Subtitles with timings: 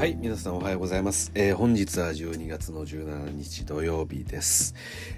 [0.00, 1.30] はい、皆さんおはようございます。
[1.34, 4.74] えー本日は12月の17日土曜日です。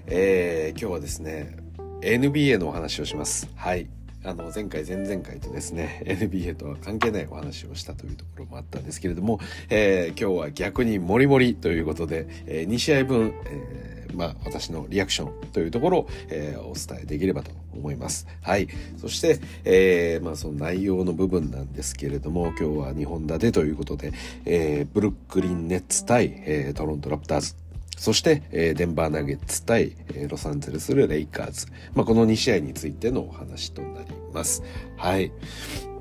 [0.08, 1.56] えー今日はですね、
[2.00, 3.48] NBA のお話をします。
[3.54, 3.86] はい。
[4.24, 9.38] あの、前回、前々回とですね、NBA とは関係ないお話をしたというところもあったんですけれども、
[9.70, 18.26] えー今日は逆にモリモリということで、え2試合分、えーまあ、私のリアクションというところを、えーお伝えできればと思います。
[18.42, 18.68] はい。
[18.98, 24.12] そして、えーまあ、その内容の部分なんですけれども、今日は2本立てということで、
[24.44, 27.56] えーブルックリンネッツ対、えートロントラプターズ。
[27.96, 29.92] そして、デンバーナゲッツ対、
[30.28, 31.66] ロサンゼルスレイカーズ。
[31.94, 34.64] まあ、この2試合についてのお話となります。
[34.96, 35.30] はい。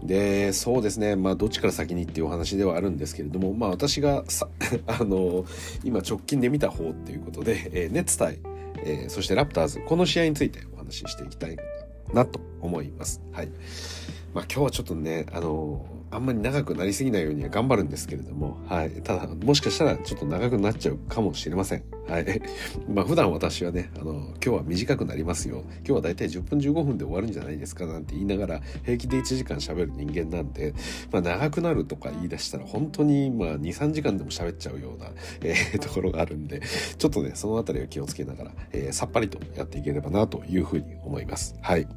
[0.04, 1.16] で、そうですね。
[1.16, 4.50] まあ、どっちから先にっていうお話ではあるんですけれども、まあ、私がさ、
[4.88, 5.46] あの、
[5.84, 8.40] 今直近で見た方っていうことで、えーネッツ対、
[8.84, 11.58] えーそしてラプターズ、この試合についてお話ししていきたい
[12.14, 13.22] なと思います。
[13.32, 13.50] はい。
[14.34, 18.92] まあ今日はちょっとね、あのあんまり長くなりすぎないようには頑張るんですけれども、はい。
[19.02, 21.84] ただ、もしかしたらちょっと長くなっちゃうかもしれません。
[22.08, 22.42] はい。
[22.94, 25.64] まあ普段私はね、あの、今日は短くなりますよ。
[25.78, 30.73] 今日はだいたい10分15分で終わるんじゃないですかなんて言いながら、平気で1時間喋る人間なんで、
[31.12, 36.62] まあ長くなるとか言い出したら本当にまあ2、3時間でも喋っちゃうような、えーところがあるんで、
[36.98, 41.56] ちょっとね、そのあたりは気をつけながら、えーさっぱりとやっていければなというふうに思います。
[41.62, 41.88] はい。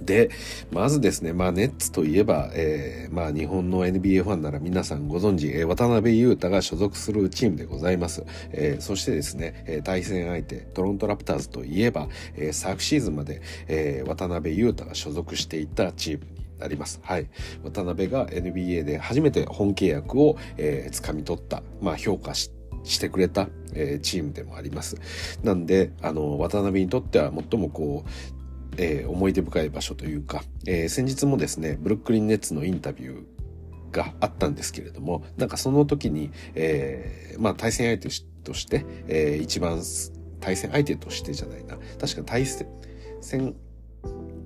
[0.00, 0.30] で、
[0.70, 8.24] まずですね、まあ、ネッツといえば、えーまあ、日本の NBA ファンなら皆さんご存知、えー渡辺裕太が所属するチームでございます。
[8.52, 17.00] えーそしてですね、えー対戦相手、トロントラプターズといえば、えー昨シーズンまで、えー渡辺裕太が所属していたチームになります。
[17.02, 17.28] はい。
[17.62, 22.50] 渡辺が NBA で初めて本契約を、えー掴み取った、まあ、評価し
[22.84, 24.96] してくれた、えーチームでもあります。
[25.42, 28.41] なんで、あの、渡辺にとっては最もこう、
[28.76, 38.08] えー思い出深い場所というか、えー先日もですね、ブルックリンネッツのインタビューがあったんですけれども、なんかその時に、えーまあ対戦相手
[38.44, 39.82] として、えー一番
[40.40, 42.66] 対戦相手としてじゃないな、確か対戦、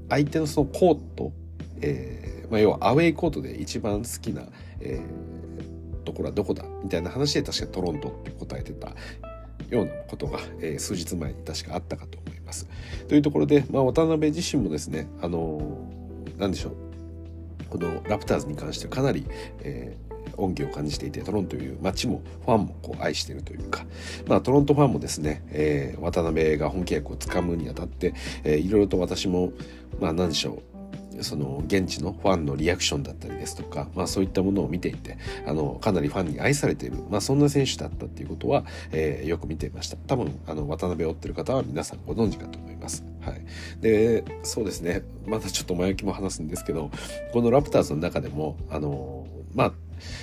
[0.09, 1.33] 相手のそのコート、
[1.81, 4.43] えーまあ要はアウェイコートで一番好きな、
[4.81, 5.27] えー
[6.05, 8.95] ところはどこだみたいな話で確かトロントって答えてた
[9.71, 12.69] ようなことが、えー数日前に確かあったかとます。
[13.09, 16.73] というところで、まあ、渡辺自身もですね、あのーなんでしょう、
[17.71, 19.27] このラプターズに関してはかなり、
[19.63, 20.07] えー
[20.39, 23.87] 恩義を感じていて、トロントという街もファンもこう愛しているというか、
[24.27, 28.13] まあ、トロントファンもですね、えー渡辺が本契約をつかむにあたって、
[28.45, 29.53] えーいろいろと私も、
[29.99, 30.76] まあ、なんでしょう、
[31.23, 39.97] その現地のファンのリアクションだったりですとか、まあそういったものを見ていて、あの、かなりファンに愛されている、まあそんな選手だったっていうことは、えーよく見ていました。
[39.97, 43.05] 多分、あの、渡辺を追ってる方は皆さんご存知かと思います。
[43.21, 43.45] はい。
[43.81, 46.91] で、そうですね、またちょっと前置きも話すんですけど、
[47.33, 49.73] このラプターズの中でも、あの、まあ、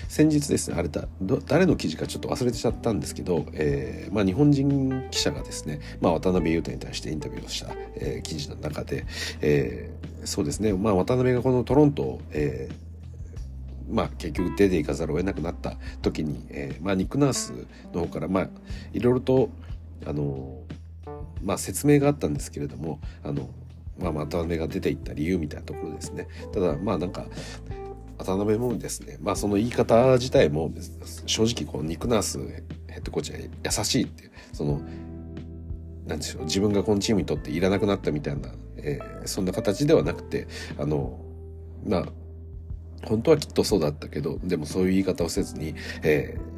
[0.07, 1.07] 先日ですね、あれだ、
[1.47, 9.05] 誰の記事かちょっと忘れてちゃったんですけど、えーまあ日本人記者がですね、まあ渡辺裕太に対してインタビューをした、えー記事の中で、
[9.41, 17.53] えーそうですね、まあ渡辺がこのトロントを、えーまあ結局出ていかざるを得なくなった時に、えーまあニック・ナース
[17.93, 18.49] の方から、まあ
[18.93, 19.49] いろいろと、
[20.05, 20.61] あの、
[21.43, 23.49] まあ説明があったんですけれども、あの、
[23.99, 26.27] まあ渡辺が出ていった理由みたいなところですね。
[26.53, 27.25] ただ、まあなんか、
[28.23, 30.71] 渡辺もですね、まあその言い方自体も
[31.25, 32.39] 正直このニック・ナース
[32.87, 34.81] ヘッドコーチは優しいって、その、
[36.07, 40.47] なんでしょう、自分がこのチームにとっていらなくなったみたいな、えーそんな形ではなくて、
[40.77, 41.19] あの、
[41.85, 42.05] まあ、
[43.05, 46.52] 本当はきっとそうだったけど、でもそういう言い方をせずに、えー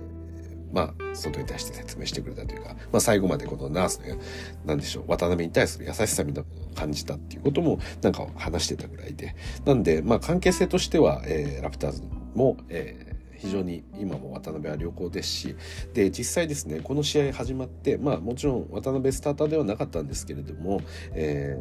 [0.75, 4.17] まあ、外に対して説明してくれたというか、まあ最後までこのナースの、
[4.65, 12.03] なんでしょう、渡辺に対する優しさみたいなのを感じたっていうこともなんか話してたぐらいで、なんで、まあ関係性としては、えーラプターズ
[12.35, 15.55] も、えー非常に今も渡辺は良好ですし、
[15.93, 20.81] で、実際ですね、この試合始まって、まあもちろん渡辺スターターではなかったんですけれども、
[21.13, 21.57] え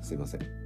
[0.00, 0.59] ー すいません。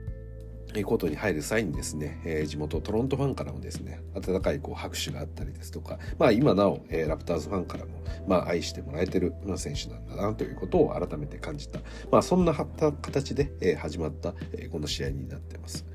[0.77, 7.93] えーコートに入る際にですね、えー地元トロントファンからもですね、温かいこう拍手があったりですとか、まあ今なお、えーラプターズファンからも、
[8.26, 11.81] まあ愛してもらえてるま選手なんだなということを改めて感じた。
[12.11, 15.87] まあそんなはった形で、えー始まった、えーこの試合になってます。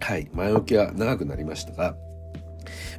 [0.00, 0.30] はい。
[0.32, 1.96] 前置きは長くなりましたが、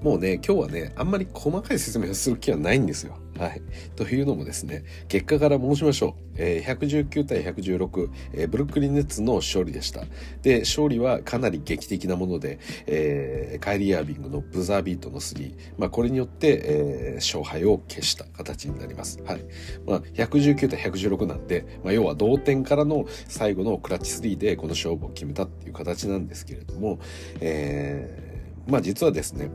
[0.01, 3.17] もうね、今日はね、あんまり細かい説明をする気はないんですよ。
[3.37, 3.61] はい。
[3.95, 6.35] というのもですね、結果から申しましょう。
[6.37, 10.03] えー119対116、えーブルックリンネッツの勝利でした。
[10.41, 19.21] で、勝利はかなり劇的なもので、えーカイリー・アービングのブザービートの3、まあ、これによって、えー勝敗を消した形になります。
[19.23, 19.41] はい。
[19.85, 26.99] まあ、119対116なんで、まあ、要は同点からの最後のクラッチ3でこの勝負を決めたっていう形なんですけれども、
[27.41, 28.35] えー
[28.67, 29.49] まあ実はですね、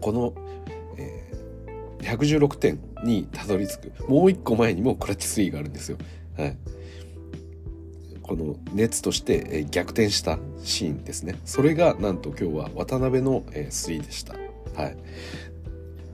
[0.00, 0.34] この、
[2.00, 5.98] 116点にたどり着くもう一個前にもクラッチ3があるんですよ。
[6.36, 6.56] はい、
[8.22, 14.34] この熱として逆転したシーンですねそれがなんと今日は渡辺の3でした。
[14.34, 14.92] はい、や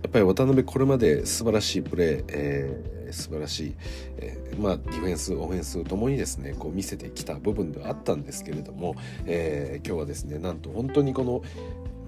[0.08, 3.74] っぱり渡辺これまで素晴らしいプレー、えー、素晴らしい、
[4.18, 8.94] えー、まあ、ディフェンスオフェンスともにですねこう見せてきた部分ではあったんですけれども、
[9.26, 11.42] えー、今日はですねなんと本当にこの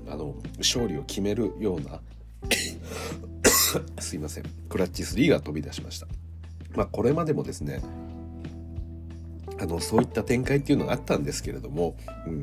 [0.08, 2.00] あの勝利を決めるような
[4.00, 4.44] すいません。
[4.68, 6.06] クラッチ3が飛び出しました。
[6.74, 7.82] まあ、これまでもですね
[9.60, 12.42] あのそういった展開っていうのがあったんですけれども、うん、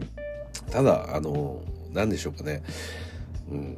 [0.70, 1.62] ただあの
[1.94, 2.64] 何でしょうかね、
[3.52, 3.78] うん、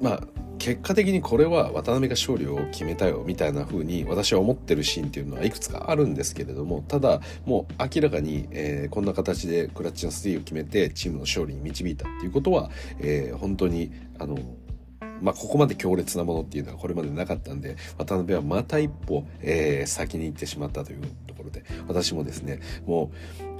[0.00, 0.20] まあ
[0.58, 14.36] 結果的にこれは渡辺が勝利を決めたよみたいな風に私は思ってるシーンっていうのはいくつかあるんですけれどもただもう明らかに、えー、こんな形でクラッチの3を決めてチームの勝利に導いたっていうことは、えー、本当にあの
[15.20, 23.10] まあ、ここまで強烈なものっていうのはこれまでなかったんで渡辺はまた一歩、えー、先に行ってしまったというところで私もですねも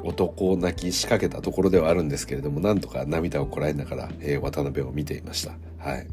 [0.03, 5.53] う男泣き仕掛けたところではあるんですけれどもなんとか涙をこらえながら、えー、渡辺を見ていました。
[5.79, 6.07] はい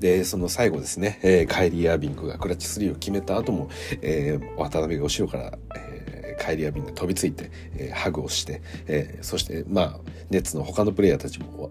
[0.00, 3.68] で、その最後ですね、えー、カイリー・アービングがクラッチ3を決めた後も、
[4.02, 10.00] えー、渡辺が後ろから、えー、カイリー・アービングが飛びついて、えー、ハグをして、えー、そして、まあ、
[10.30, 11.70] ネッツの他のプレイヤーたちも、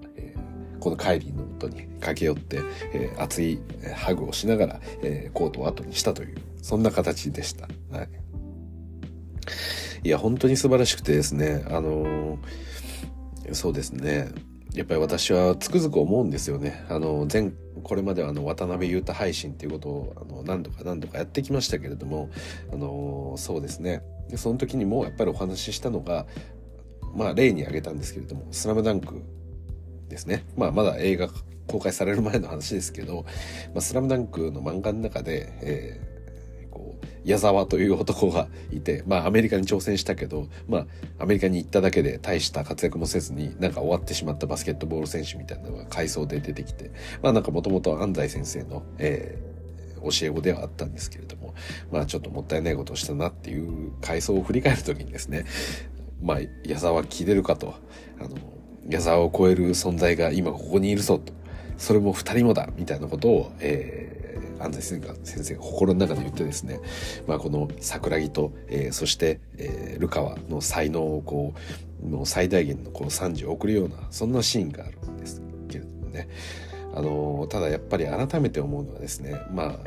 [0.79, 2.61] このカイリーの元に駆け寄って、
[2.93, 3.59] えー、熱い
[3.95, 7.67] ハグをしながら、えー、コートを後にしたという、そんな形でした。
[7.91, 8.09] はい。
[10.03, 14.29] いや、本当に素晴らしくてですね、あのー、そうですね、
[14.73, 16.85] やっぱり私はつくづく思うんですよね。
[16.89, 17.51] あの前
[17.83, 22.29] これまではあの渡辺裕太配信っていうことをあの何度か何度かやってきましたけれども
[22.71, 26.27] あのそうですねでその時にもやっぱりお話ししたのが
[27.15, 29.23] まあ例に挙げたんですけれども「スラムダンク
[30.09, 30.45] ですね。
[30.57, 31.29] まあまだ映画
[31.67, 33.25] 公開される前の話ですけど
[33.75, 36.09] 「まあ、スラムダンクの漫画の中で、えー
[37.25, 40.87] 矢沢という男がいて、まあアメリカに挑戦したけど、まあ
[41.19, 46.91] アメリカに行っただけで大した活躍もせずになんか終わってしまったバスケットボール選手みたいなのが回想で出てきて、
[47.21, 51.53] まあなんかもともと安西先生の、えー、教え子ではあったんですけれども、
[51.91, 55.45] まあちょっともったいないことをしたなっていう回想を振り返るときにですね、
[56.21, 57.75] まあ矢沢聞いてるかと、
[58.19, 58.35] あの、
[58.89, 61.31] 矢沢を超える存在が今ここにいるぞと、
[61.77, 64.19] それも二人もだみたいなことを、えー
[64.59, 66.79] 安西先生が心の中で言ってですね、
[67.27, 71.53] まあ、この桜木と、えー、そして、えー、ルカワの才能をこ
[72.03, 76.27] うの最大限のこう賛辞を送るようなそんなシーンがあるんですけれどもね。
[76.93, 79.79] あのただやっぱり改めて思うのはですねまあ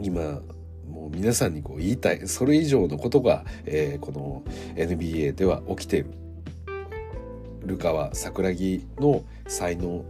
[0.00, 0.40] 今
[0.88, 4.42] もう皆さんにこう言いたいそれ以上のことが、えー、この
[4.76, 6.25] NBA では起きている。
[7.66, 10.04] ルカワ桜木の才能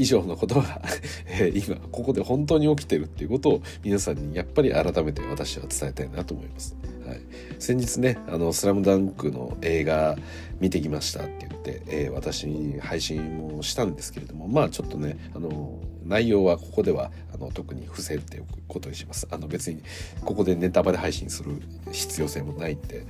[0.00, 0.80] 以上のことが
[1.54, 6.74] 今ここで本当に起きてるっていうことを皆さんにやっぱり改めて私は伝えたいなと思います。
[7.06, 7.20] はい、
[7.58, 10.16] 先日ね「あのスラムダンクの映画
[10.60, 15.78] 見てきましたって言って、えー、私に配信もしたんですけれどもまあちょっとねあの
[16.10, 19.28] 内容はここではあの特に伏せておくことにします。
[19.30, 19.80] あの別に
[20.24, 21.52] ここでネタバレ配信する
[21.92, 23.06] 必要性もないんで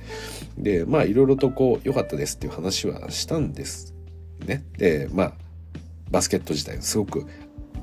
[0.57, 3.95] でまあいろいろとこう良かったですっていう話はしたんです
[4.45, 4.63] ね。
[4.77, 5.33] でまあ
[6.11, 7.25] バスケット自体すごく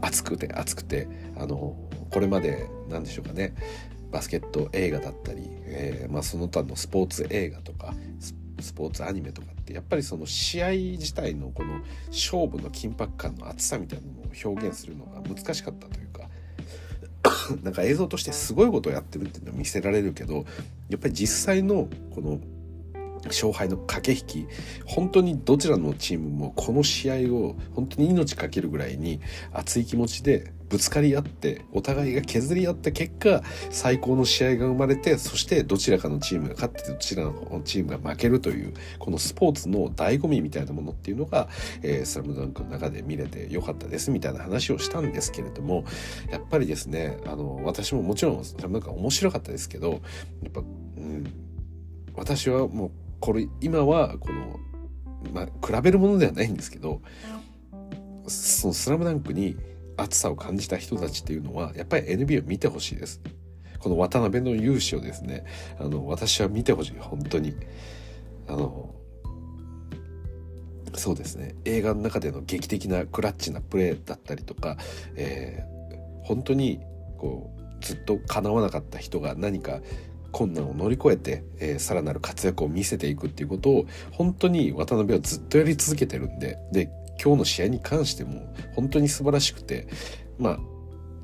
[0.00, 1.76] 熱くて熱くてあの
[2.10, 3.54] これまで何でしょうかね。
[4.12, 7.92] バスケット映画だったり、えーまあ、その他のスポーツ映画とか
[8.58, 16.28] スポーツアニメとかってやっぱりその試合自体のこの勝負の緊迫感の厚さみたいなのを表現するのが難しかったというか
[17.62, 20.46] なんか映像としてすごいことをやってるっていうのは見せられるけど
[20.88, 22.40] やっぱり実際のこの
[23.26, 24.48] 勝敗の駆け引き
[24.86, 29.20] 本当にどちらのチームもこの試合を本当に命かけるぐらいに
[29.52, 41.48] 熱い気持ちでぶつかり合ってお互いが削り合った結果最高の試合が生まれてそしてどちらかのチームが勝ってどちらのチームが負けるというこのスポーツの醍醐味みたいなものっていうのが
[41.82, 44.10] 「えー、スラムダンクの中で見れてよかったです。
[44.10, 45.84] みたいな話をしたんですけれども
[46.30, 49.90] やっぱりですねあの私ももちろんスラムダンク面白かったですけど
[50.42, 50.64] やっぱ、う
[51.00, 51.24] ん、
[52.14, 54.60] 私はもうこれ今はこの
[55.32, 57.02] まあ比べるものではないんですけど
[58.26, 59.56] その「スラムダンクに
[59.96, 63.20] 熱さを感じた人たちっていうのはやっぱり NBA を見てほしいです。
[63.80, 65.44] この渡辺の勇姿をですね
[65.78, 66.92] あの私は見てほしい。
[66.98, 67.54] 本当に。
[68.46, 68.94] あの
[70.94, 71.54] そうですね。
[71.64, 74.78] 映画の中での劇的なクラッチなプレーだったりとか、
[75.16, 76.80] えー、本当に
[77.18, 79.80] こうずっと叶わなかった人が何か
[80.32, 86.90] 困難を乗り越えて、えー、さらなる活躍を見せていくっていうことを本当に渡辺はずっとやり続けてるんでで
[87.22, 89.88] 今日の試合に関しても本当に素晴らしくて
[90.38, 90.58] まあ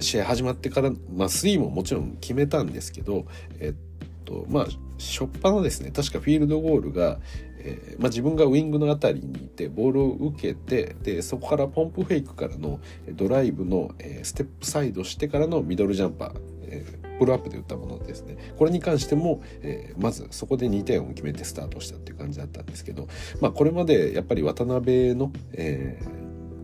[0.01, 3.27] 試合始まってから、まあ、3ももちろん決めたんですけど、
[3.61, 4.67] えっとまあ
[4.99, 7.19] 初っ端のですね確かフィールドゴールが、
[7.59, 12.81] えー、まあ、自分がウイングの辺りにいてボールを受けてでそこからポンプフェイクからの
[13.13, 18.37] ドライブの、えー、ステップサイドしてからのミドルジャンパー、えー、プルアップで打ったものですね。
[18.59, 23.09] これに関しても、えまずそこで2点を決めてスタートしたっていう感じだったんですけど、
[23.40, 26.00] まあ、これまでやっぱり渡辺の、え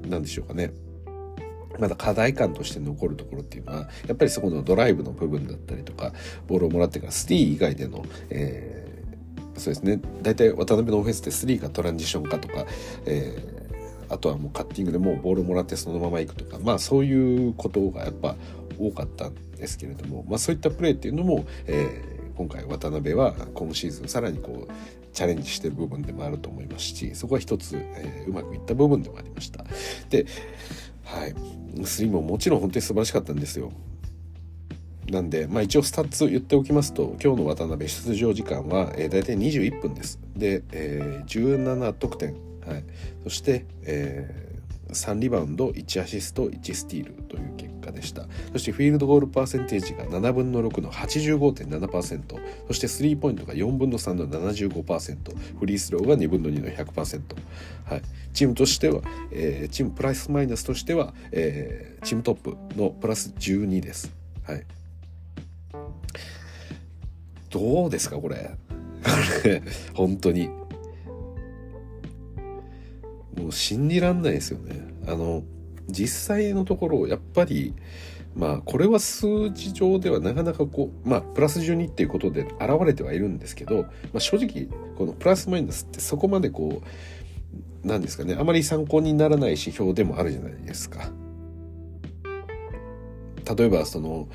[0.02, 0.72] ー、何でしょうかね。
[1.78, 6.12] まだ課題感として残るところっていうのはやっぱりそこのドライブの部分だったりとか
[6.46, 10.00] ボールをもらってからスティー以外での、えー、そうですね。
[10.22, 12.66] 大体渡辺のオフェンスって3かトランジションかとか、
[13.06, 18.36] えー、あとはもうカッティングでもうボールもらってそのまま行くとかまあそういうことがやっぱ
[18.80, 24.72] 多かったんですけれども、まあ、そういったプレーっていうのも、えー、今回渡辺は今シーズンさらにこう
[25.12, 29.64] チャレンジしてる部分でもあると思いますしそこは一つ、えー、うまくいった部分でもありました。
[30.08, 30.26] で
[31.04, 31.34] はい。
[31.84, 33.72] スリーももちろん本当に素晴らしかったんですよ。
[35.10, 40.20] なんで、まあ一応スタッツ言っておきますと、今日の渡辺出場時間は、えー、大体21分です。
[40.36, 42.34] で、えー、17得点。
[42.64, 42.84] はい。
[43.24, 44.50] そして、えー
[44.94, 48.26] 3リバウンド1アシスト1スティールという結果でした。
[48.52, 52.20] そしてフィールドゴールパーセンテージが7分の6の85.7%
[52.66, 57.22] そしてスリーポイントが4分の3の75%フリースローが2分の2の100%、
[57.84, 64.12] はい、チームとしては、えー、チームプラスマイナスとしては、えー、チームトップのプラス12です、
[64.44, 64.64] はい、
[67.50, 68.52] どうですかこれ。
[69.94, 70.48] 本当に。
[73.36, 74.80] もう信じらんないですよね。
[75.06, 75.42] あの、
[75.90, 77.74] 実際のところ、やっぱり、
[78.34, 86.82] まあ、これは数字上ではなかなかこう、まあ、プラス12っていうことで現れてはいるんですけど、まあ、正直、このプラスマイナスってそこまでこ
[87.84, 91.10] う、なんですかね、あまり参考にならない指標でもあるじゃないですか。
[93.56, 94.28] 例えば、その、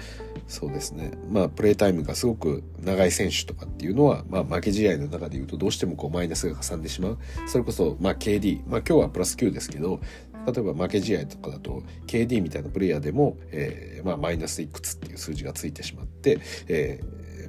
[0.48, 1.12] そうですね。
[1.32, 7.18] まあ、プレータイムがすごく長い選手とかっていうのは、まあ、負け試合の中で言うとどうしてもこうマイナスがかさんでしまう。
[7.48, 8.62] それこそ、まあ、KD。
[8.68, 10.00] まあ、今日はプラス9ですけど、
[10.46, 17.02] 例えば負け試合とかだと KD みたいなプレイヤーでも、えー、まあ、マイナスいくつっていう数字がついてしまって、え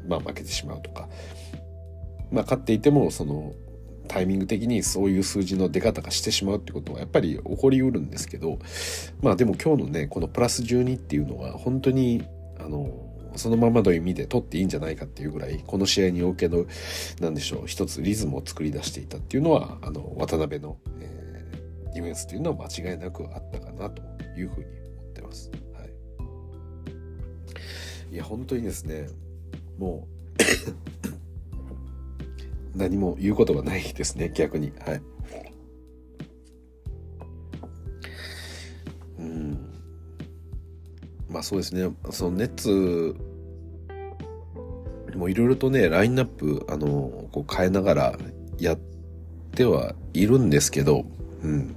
[0.05, 1.09] ー、まあ、負けてしまうとか。
[2.33, 3.53] まあ、勝っていても、その、
[4.07, 8.59] タイミング的にそういう数字の出方がしてしまうってことはやっぱり起こりうるんですけど
[9.21, 12.23] まあでも今日のねこのプラス12っていうのは本当に
[12.59, 12.89] あの
[13.37, 16.65] そのままの意味で取っていいんじゃないかっていうぐらいこの試合におけの
[17.21, 21.26] 何でしょう一つリズムを作り出していたっていうのはあの渡辺の、えー、
[21.97, 24.03] ディフェンスっていうのは間違いなくあったかなと
[24.39, 24.67] いうふうに
[24.99, 25.51] 思ってます。
[25.73, 25.85] は
[28.11, 29.09] い、いや本当にですね
[29.79, 30.07] も
[32.75, 35.03] う 何も言うことがないですね逆にはい。
[41.37, 43.15] まあそうですね、そのネッツ
[45.17, 48.19] もいろいろとね、ラインナップ、あの、こう変えながら
[48.59, 48.79] やっ
[49.55, 51.05] てはいるんですけど、
[51.43, 51.77] うん。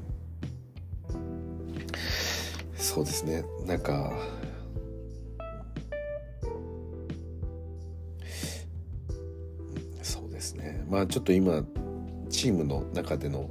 [2.99, 4.11] そうですね、なんか、
[10.01, 11.63] そうですね、まあちょっと今、
[12.29, 13.49] チームの中での、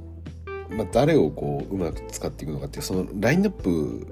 [0.69, 4.05] まあ誰をこう、うまく使っていくのかっていう、そのラインナップ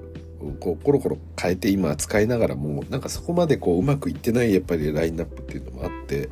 [0.58, 6.28] こうコロコロ変えて今使いながらもなんかそこまでこううまくいってないやっぱりラインナップっていうのもあって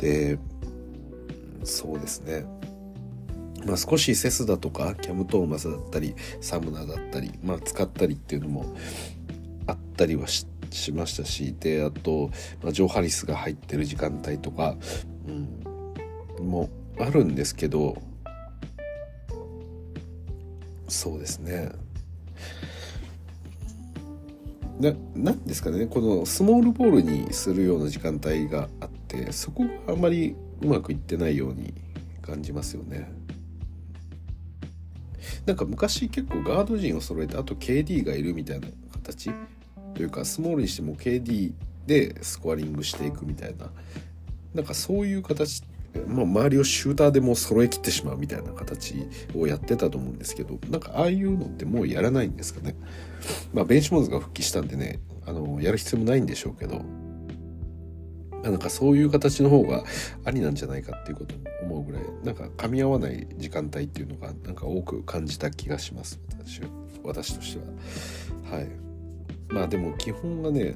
[0.00, 0.38] で
[1.64, 2.44] そうですね。
[3.66, 8.74] まあ少しセスだとかキャム・トーマスだったりサムナだったりまあ使ったりっていうのも
[9.66, 10.46] あったりはし
[10.92, 12.30] ましたしであと、
[12.62, 14.76] まあ、ジョー・ハリスが入ってる時間帯とか、
[15.28, 17.96] うん、もあるんですけど
[20.88, 21.72] そうですね。
[24.78, 31.72] ななんですかねこのスモールボールにするような時間帯があってそこがあんまりうまくいってないように
[32.20, 33.21] 感じますよね。
[35.46, 39.30] なんか昔結構ガード陣を揃えてあと KD がいるみたいな形？
[39.94, 41.52] というかスモールにしても KD
[41.86, 43.70] でスコアリングしていくみたいな
[44.54, 45.62] なんかそういう形
[46.06, 48.94] まあ、周りをシューターでも揃えきってしまうみたいな形
[49.36, 52.74] をやってたと思うんですけどなんかああいうのってもうやらないんですかね？
[53.52, 56.82] まあベンチモーズが復帰したんでねあのやる必要もないんでしょうけど
[58.42, 59.84] なんかそういう形の方が
[60.24, 66.60] ありなんじゃないかっていうことも思うぐらいなんか噛み合わない時間帯っていうのがなんか多く感じた気がします私
[67.04, 67.60] 私として
[68.50, 68.56] は。
[68.56, 68.68] はい。
[69.48, 70.74] まあでも基本がね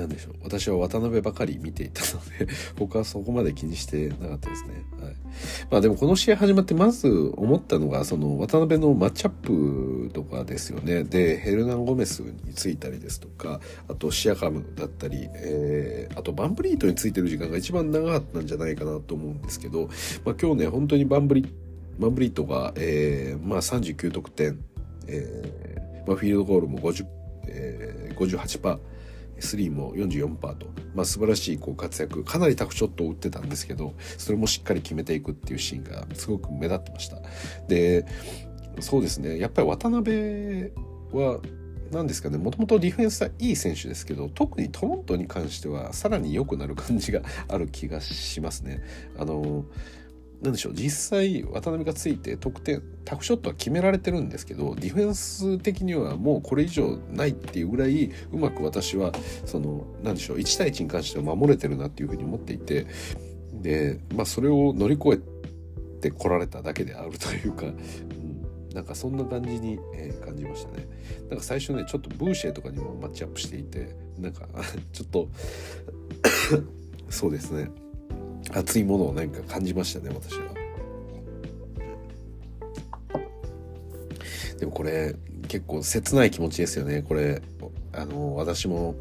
[0.00, 4.84] なんでしょう私は渡辺ばかり見ていたので 僕はそこまで気にしてなかったですね。
[5.00, 5.14] はい、
[5.70, 11.04] まあでもこの試合始まってまず思ったのがその渡辺のマッチアップとかですよね。
[11.04, 19.88] でヘルナン・ゴメスについたりですとかあとシアカムだったり、えー、あとバンブリートについてる時間が一番長かったんじゃないかなと思うんですけど、
[20.24, 21.46] まあ、今日ね本当にバンブリ
[21.98, 24.58] バンブリートが、えーまあ、39得点、
[25.06, 27.06] えーまあ、フィールドゴールも50、
[27.46, 28.89] えー、58%。
[29.40, 37.18] 3も44%と、まあ、素晴らしいこう活躍かなりタフショットを打ってたんですけどそれもしっかり決めていくっていうシーンがすごく目立ってました。
[37.68, 38.06] で
[38.78, 39.38] そうですね。
[39.38, 40.72] やっぱり渡辺
[41.12, 41.40] は
[41.90, 42.38] 何ですかね。
[42.38, 48.82] もともとディフェンスはいい選手ですけど特にトロントに関してはさらに良くなる感じがある気がしますね。
[49.18, 49.64] あの
[50.42, 59.12] なんでしょう実際渡辺がついて得点タフショットは決められてるんですけどディフェンス的にはもうこれ以上ないっていうぐらいうまく私は
[59.44, 62.86] そのなんでしょう1対1に関しては守れてるなっていうふうに思っていて
[63.52, 70.88] で、まあ、それを乗り越えてこられただけであるというか、うん、なんかそんな感じに、えー、感じましたね。
[71.28, 74.48] なんか最初ねちょっとブーシェとかにもマッチアップしていてなんか
[74.92, 75.28] ちょっと
[77.10, 77.70] そうですね
[78.52, 80.60] 熱いものを何か感じましたね私は。
[84.58, 85.14] でもこれ
[85.48, 87.40] 結構切ない気持ちですよねこれ
[87.92, 88.94] あの私も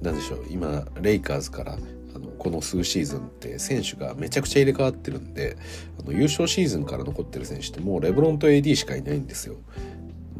[0.00, 5.56] 何でしょう今レイカーズからあのこの数シーズンって選手がめちゃくちゃ入れ替わってるんで
[5.98, 9.56] あの優勝シーズンから残ってる選手ってもうレブロンと AD しかいないんですよ。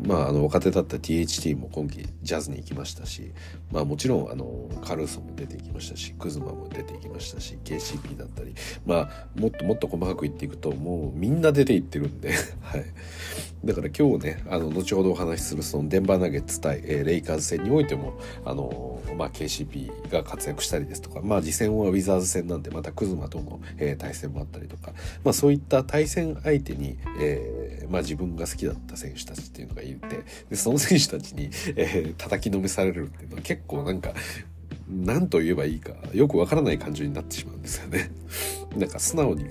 [0.07, 3.33] まあ、あの若手だった THT も今季ジャズに行きましたし、
[3.73, 12.85] まあ、もちろんあのカルーソも出ていきましたしクズマも出ていきましたし KCP だったり、まあ、もっともっと細かく言っていくともうみんな出ていってるんで、 はい、
[13.65, 24.93] だから今日ねあの後ほどお話しするそのデンバーナゲッツ対、えー、レイカーズ戦においてもあの、まあ、KCP が活躍したりですとか、まあ、次戦はウィザーズ戦なんでまたクズマとの、えー、対戦もあったりとか、
[25.25, 34.13] まあ、そういった対戦相手に、えーまあ、自分が好きだった選手たちっていうのがいるてでその選手たちに、えー、叩きのめされるっていうのは結構なんか
[34.89, 38.11] 何と言えばいいかよくわからない感情になってしまうんですよね。
[38.77, 39.51] なんか素直に、うん、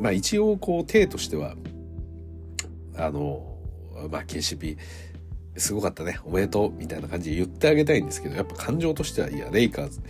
[0.00, 1.56] まあ一応こう体としては
[2.96, 3.56] あの
[4.10, 4.76] まあ KCP
[5.56, 10.00] すごかったねおめでとうみたいな感じで言ってあげたいんですけどやっぱ感情としてはいやレイカーズ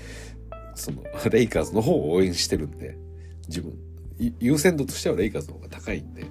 [0.75, 2.97] その レイカーズの方を応援してるんで
[3.49, 3.75] 自分。
[4.41, 6.27] 優先度としてはレイカーズの方が高いんで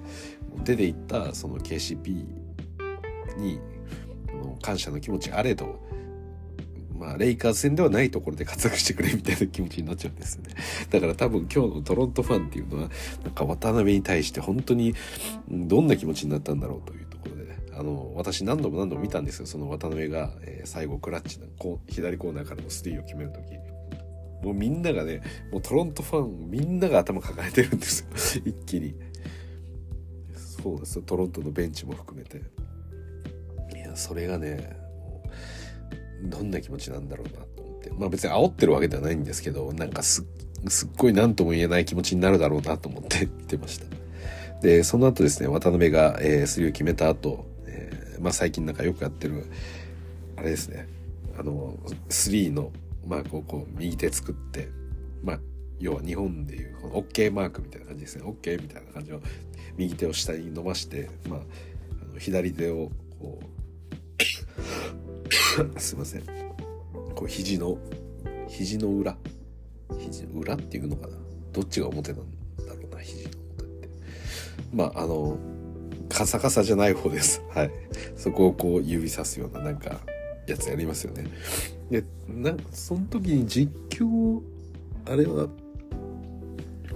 [0.64, 2.24] 出ていったその KCP
[3.36, 3.60] に
[4.62, 5.88] 感謝の気持ちあれど
[6.98, 10.54] まあ、レイカーズ戦ではないところで活躍してくれみたいな気持ちになっちゃうんですよね。
[10.90, 12.90] だから多分今日のトロントファンっていうのは、
[13.22, 14.94] なんか渡辺に対して本当に
[15.48, 19.46] どんな気持ちになったんだろうというところで、ね、あの、私何度も何度も見たんですよ。
[19.46, 23.44] その渡辺が、え、最後クラッチのこう左コーナーからのスリーを決めるとき。
[24.44, 28.42] もうみんながね、もうトロントファンみんなが頭抱えてるんですよ。
[28.44, 28.94] 一気に。
[30.62, 31.02] そうですよ。
[31.02, 32.42] トロントのベンチも含めて。
[33.76, 34.76] いや、それがね、
[36.22, 37.90] どんな気持ちなんだろうなと思って。
[37.90, 40.24] まあ別に煽ってるわけではないんですけど、なんかすっ
[40.96, 43.86] ごい何とも言えない気持ちになるだろうなと思って 見てました。
[44.60, 49.44] で、その後ですね、渡辺が、えー、スリーを決めた後、えー、まあ最近なんかよくやってる、
[50.36, 50.88] あれですね、
[51.38, 52.72] あの、スリーの
[53.06, 54.68] マークをこう右手作って、
[55.22, 55.40] まあ、
[55.80, 58.24] 要は日本でいうこの OK マークみたいな感じですね。
[58.24, 59.20] OK みたいな感じの
[59.76, 61.40] 右手を下に伸ばして、まあ、
[62.02, 63.40] あの左手をこ
[65.76, 66.22] う すいません。
[67.14, 67.78] こう肘の
[68.48, 69.16] 肘の裏。
[69.98, 71.16] 肘の裏っていうのかな。
[71.52, 72.30] どっちが表なん
[72.66, 73.88] だろうな肘の表って。
[74.72, 75.38] まああの
[76.08, 77.42] カサカサじゃない方です。
[77.50, 77.70] はい。
[78.16, 80.00] そこをこう指さすようななんか
[80.46, 81.26] やつやりますよね。
[81.90, 84.40] でなその時に実況
[85.06, 85.48] あれは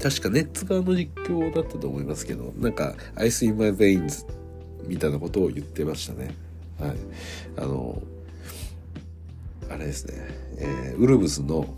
[0.02, 4.26] 確かネッツ側の実況だったと思いますけどなんか「Ice in my veins」
[4.88, 6.34] みたいなことを言ってましたね。
[6.80, 6.96] はい。
[7.56, 8.02] あの
[9.70, 10.14] あれですね、
[10.58, 11.72] えー、ウルブズの、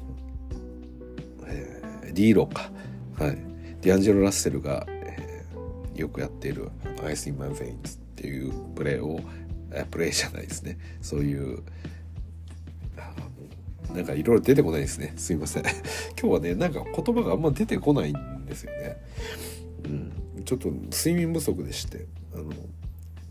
[1.47, 2.73] えー、ディーロか、
[3.19, 3.39] はい、
[3.83, 6.71] ディアンジェロ・ラッセルが、えー、よくやっている
[7.05, 9.21] 「アイス・イン・マン・フェインズ」っていうプレーを
[9.91, 10.79] プレイじゃないですね。
[11.03, 11.63] そういう
[13.95, 15.13] なんかいろいろ出てこないですね。
[15.17, 15.63] すいません。
[16.21, 18.97] 今日はねなんか言葉があんま出てこないんですよね。
[20.37, 20.45] うん。
[20.45, 22.07] ちょっと睡眠不足でして。
[22.35, 22.53] あの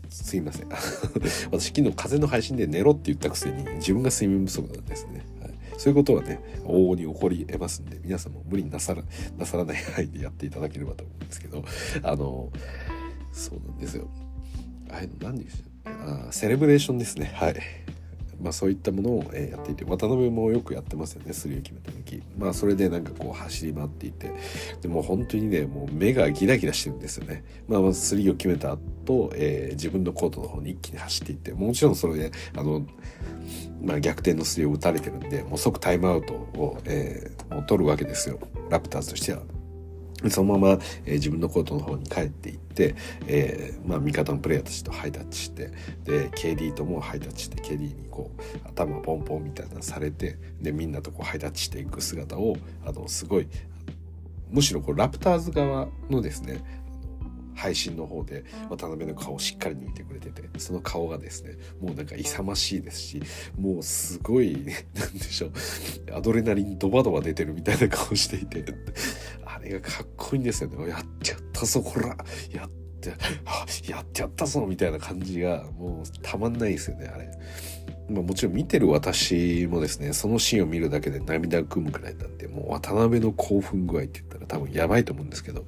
[0.08, 0.68] すいません。
[1.50, 9.02] 私昨日風の配信で寝ろって言ったくせに自分が睡眠不足なんですね、はい、そういうことはね往々に起こり得ますんで皆さんも無理になさら
[9.36, 11.64] なさらない 範囲でやっていただければと思うんですけど。
[12.02, 12.52] あの
[13.32, 14.08] そうなんですよ。
[14.88, 15.90] あれ何でした
[16.28, 17.32] あセレブレーションですね。
[17.34, 17.56] はい。
[18.40, 22.22] まあ、そういったものを、えやっていて渡辺もよくやってますよねスリーを決めた時。
[22.38, 24.32] まあそれでなんかこう走り回っていて。
[24.80, 31.52] でも本当にねもう目がギラギラしてるんですよね、まあ、まずスリーを決めた後、えー、自分のコートの方に一気に走っていって。
[31.52, 32.86] もちろんそれであの、
[33.82, 38.38] まあ、逆転のスリーを打たれてるんでもう即タイムアウトを、えー、もう取るわけですよ。
[38.70, 39.42] ラプターズとしては。
[40.30, 42.94] そのまま、えー、自分のコートの方に帰っていって、
[43.26, 45.70] えー、まあ、味方のプレイヤーたちとハイタッチして
[46.04, 53.48] で KD ともハイタッチして KD にこう頭ポンポンみたいなされてでみんなとこうハイタッチしていく姿をあのすごい
[54.50, 56.83] むしろこうラプターズ側のですね
[57.54, 63.22] 配信の方で渡辺の顔をしっかり抜いてくれててその顔がですねもうなんか勇ましいですし
[63.58, 64.52] もうすごい
[64.94, 65.52] なんでしょう
[66.12, 68.64] アドレナリンドバドバ出てるみたいな顔していて
[69.44, 70.88] あれがかっこいいんですよね。
[70.88, 72.08] やってやったぞこら。
[72.08, 73.10] やって
[73.90, 77.30] やってやったぞみたいな感じがもうたまんないですよねあれ。
[78.08, 85.64] まあ、もちろん見てる私もですねそのシーンを見るだけで涙ぐむくらいなんでもう渡辺の興奮具合って言ったら多分やばいと思うんですけど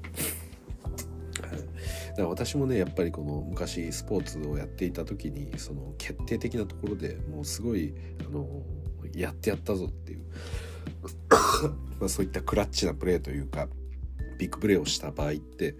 [2.16, 7.92] だから私もねやっぱりこの昔スポーツをやっていた時にその決定的なところでもうすごい
[8.26, 8.46] あの
[9.14, 10.24] やってやったぞっていう。
[12.00, 13.68] まそういったクラッチなプレーというか
[14.38, 15.74] ビッグプレーをした場合って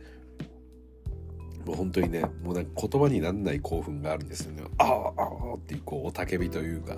[1.65, 4.65] もう本当にねもうなんか言葉にならない興奮があるんですよね。
[4.79, 6.97] ああああっていうこう雄たけびというか。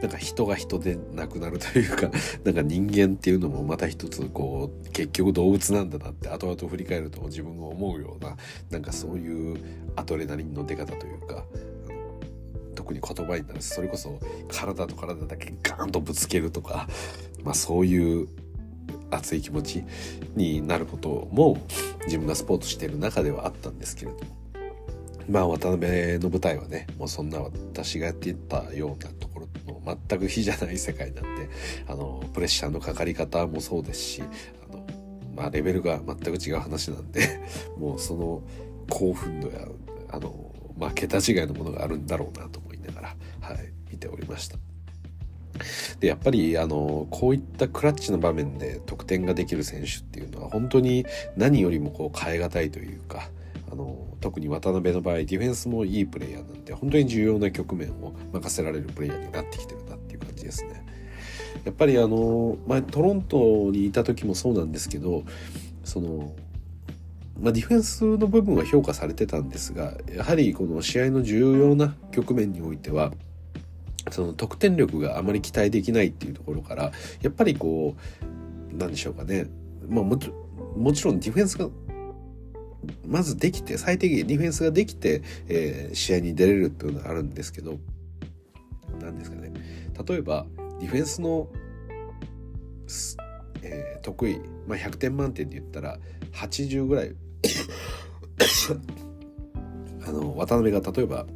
[0.00, 2.10] なんか人が人でなくなるというか、
[2.44, 8.36] なんか人間っていうのもまた一つこう、結局動物なんだなって後々振り返ると自分が思うような、
[8.70, 9.56] なんかそういう
[9.96, 11.44] アドレナリンの出方というか、
[12.74, 16.88] 特に言葉になるそれこそ体と体だけガーンとぶつけるとか、
[17.42, 18.28] まあそういう
[19.10, 19.84] 熱い気持ち
[20.34, 21.58] になることも
[22.06, 24.38] 自分がスポーツしている中ではあったんですけれども。
[25.28, 29.10] まあ渡辺の舞台はねもうそんな私がやっていたような
[29.68, 31.48] の全く比じゃない世界なんで
[31.86, 34.86] あのプレッシャーのかかり方もそうですしあの、
[35.36, 37.40] まあ、レベルが全く違う話なんで
[37.78, 38.42] もうその
[38.88, 39.66] 興奮度や
[40.10, 44.58] あの、まあ、桁違いのものがあるんだろうなと思いながら、はい、見ておりました。
[46.00, 51.04] でやっぱりあのこういったクラッチの場面で得点ができる選手っていうのは本当に
[51.36, 53.28] 何よりもこう変え難いというか
[53.70, 60.84] あの特に渡辺の場合ディフェンスもいいプレイヤーなんで本当に重要な局面を任せられるプレイヤーになってきてるなっていう感じですね。
[61.64, 65.24] やっぱりあの前トロントにいた時もそうなんですけど
[65.84, 66.32] その
[67.40, 73.12] まあ、ディフェンスの部分は評価されてたんですがやはりこの試合の重要な局面においては
[74.10, 77.94] その得点力があまり期待できないっていうところからやっぱりこ
[78.72, 79.46] うなんでしょうかね、
[79.88, 80.32] まあ、もち
[80.76, 81.68] もちろんディフェンスが
[83.06, 87.78] まずできて最低限ディフェンスができて、えー、試合に出れるっていうのはあるんですけど
[89.00, 89.52] 何ですかね。
[90.06, 90.46] 例えば
[90.80, 91.48] ディフェンスの、
[93.62, 95.98] えー、得意、まあ、100点満点で言ったら
[96.32, 97.14] 80ぐらい
[100.06, 101.26] あの渡辺が例えば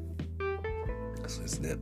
[1.26, 1.76] そうですね。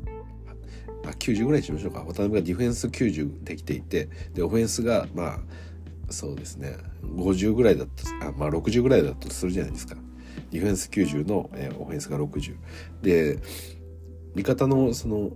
[1.05, 2.01] あ90ぐらいにしましょうか。
[2.01, 5.41] 渡辺がディフェンス90できていてでオフェンスがまあ
[6.11, 6.77] そうですね。
[7.03, 7.89] 50ぐらいだっ
[8.21, 9.97] たあまあ60ぐらいだったとするじゃないですか。
[10.51, 12.57] ディフェンス90の、えー、オフェンスが60
[13.03, 13.39] で
[14.35, 15.31] 味方のその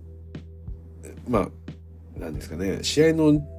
[1.28, 1.48] まあ
[2.16, 2.80] 何ですかね。
[2.82, 3.53] 試合の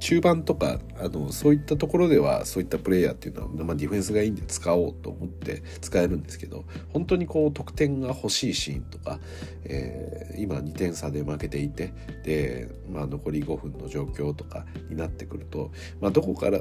[0.00, 9.18] 中盤とかあのそういったところではそういったプレイヤーっていうのは、まあ、ディフェンスがいいんで使おうと思って使えるんですけど本当にこう得点が欲しいシーンとか、
[9.64, 11.92] えー、今2点差で負けていて
[12.24, 16.60] で、まあ、残り5分の状況とかになってくると、まあ、どこから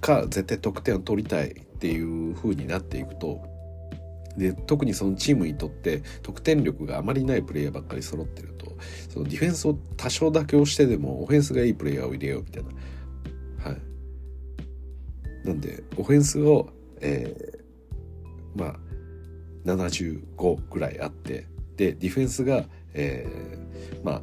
[0.00, 3.42] か絶対得点を取りたいっていう風になっていくと
[4.36, 8.57] で特にそのチームにとって得点力があまりないプレイヤーばっかり揃ってる。
[9.08, 12.70] そのディフェンスを多少妥協してでもオフェンスがいいプレイヤーを入れようみたいな。
[13.70, 15.46] はい。
[15.46, 16.68] なんでオフェンスを、
[17.00, 18.76] えー、まあ
[19.64, 22.64] 75ぐらいあってでディフェンスが、
[22.94, 24.22] えー、まあ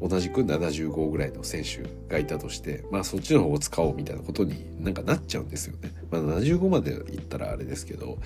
[0.00, 5.92] 同じく75ぐらいの選手がいたとしてまあそっちの方を使おうみたいなことになんかなっちゃうんですよね。
[6.10, 8.18] まあ、75までいったらあれですけど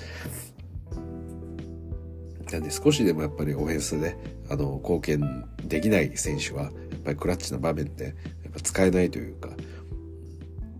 [2.52, 4.16] なんで少しでもやっぱりオフェンスで
[4.50, 6.72] あの貢献できない選手はやっ
[7.04, 8.10] ぱりクラッチな場面でや
[8.50, 9.50] っぱ使えないというか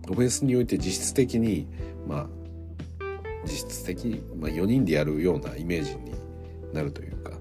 [0.09, 1.67] オフェンスにおいて実質的に
[2.07, 2.27] まあ
[3.45, 6.13] 実質的、まあ、4人でやるようなイメージに
[6.73, 7.33] なるというか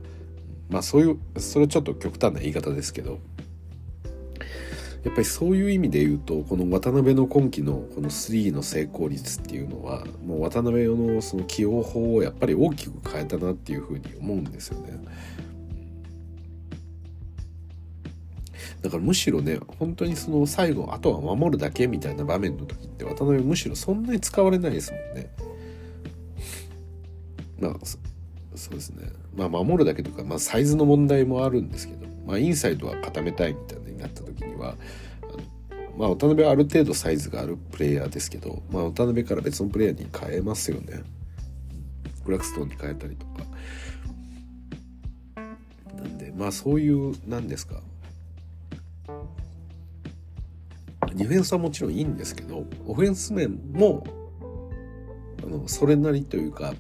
[0.69, 3.19] まあそういうそれはちょっと極端な言い方ですけど
[5.09, 15.03] やっぱりそういう意味で言うとこの渡辺の今季のこの3の成功率っていうのはもう渡辺のその起用法をやっぱり大きく変えたなっていうふうに思うんですよね。
[18.83, 25.31] だからむしろね本当にその最後あとは守るだけみたいな場面の時って渡辺むしろそんなに使われないですもんね。
[27.59, 27.75] まあ
[28.55, 34.77] そうですねまあ守るだけとか、まあ、サイズの問題もあるんですけど、まあ、インサイドは固めたいみたいなになった時は
[35.99, 41.03] まあ、渡辺はある程度サイズがあるプレイヤーですけど、まあ、渡辺から別のプレイヤーに変えますよね。
[42.25, 43.43] ブラックストーンに変えたりとか。
[45.97, 47.81] なんで、まあそういう、なんですか。
[51.15, 54.05] ディフェンスはもちろんいいんですけど、オフェンス面も、
[55.43, 56.75] あの、それなりというか、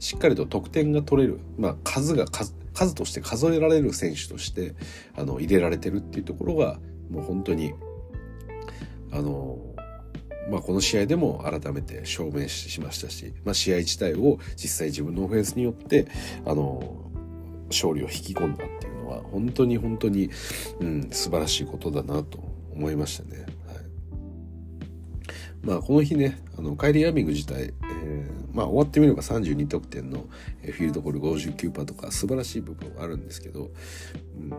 [0.00, 4.74] しっかりと得点が取れる、まあ数が数、数として数えられる選手として、
[5.16, 7.74] あの、入れられてるっていうところが、もう本当に
[9.12, 9.58] あの
[10.50, 16.06] まあ、この試合でも改めて証明しましたし、まあ、試合自体を実際自分のオフェンスによって
[16.44, 17.10] あの
[17.70, 20.30] 勝利を引き込んだっていうのは本当に本当に、
[20.80, 22.38] うん、素晴らしいことだなと
[22.72, 23.40] 思いましたね。
[23.40, 23.46] はい
[25.62, 30.26] まあ、この日ねあのカイリー・アービング自体、えー、まあ、終わってみれば32得点の
[30.62, 33.70] フィールドゴール59%とか素晴らしい部分はあるんですけど、
[34.36, 34.52] うん、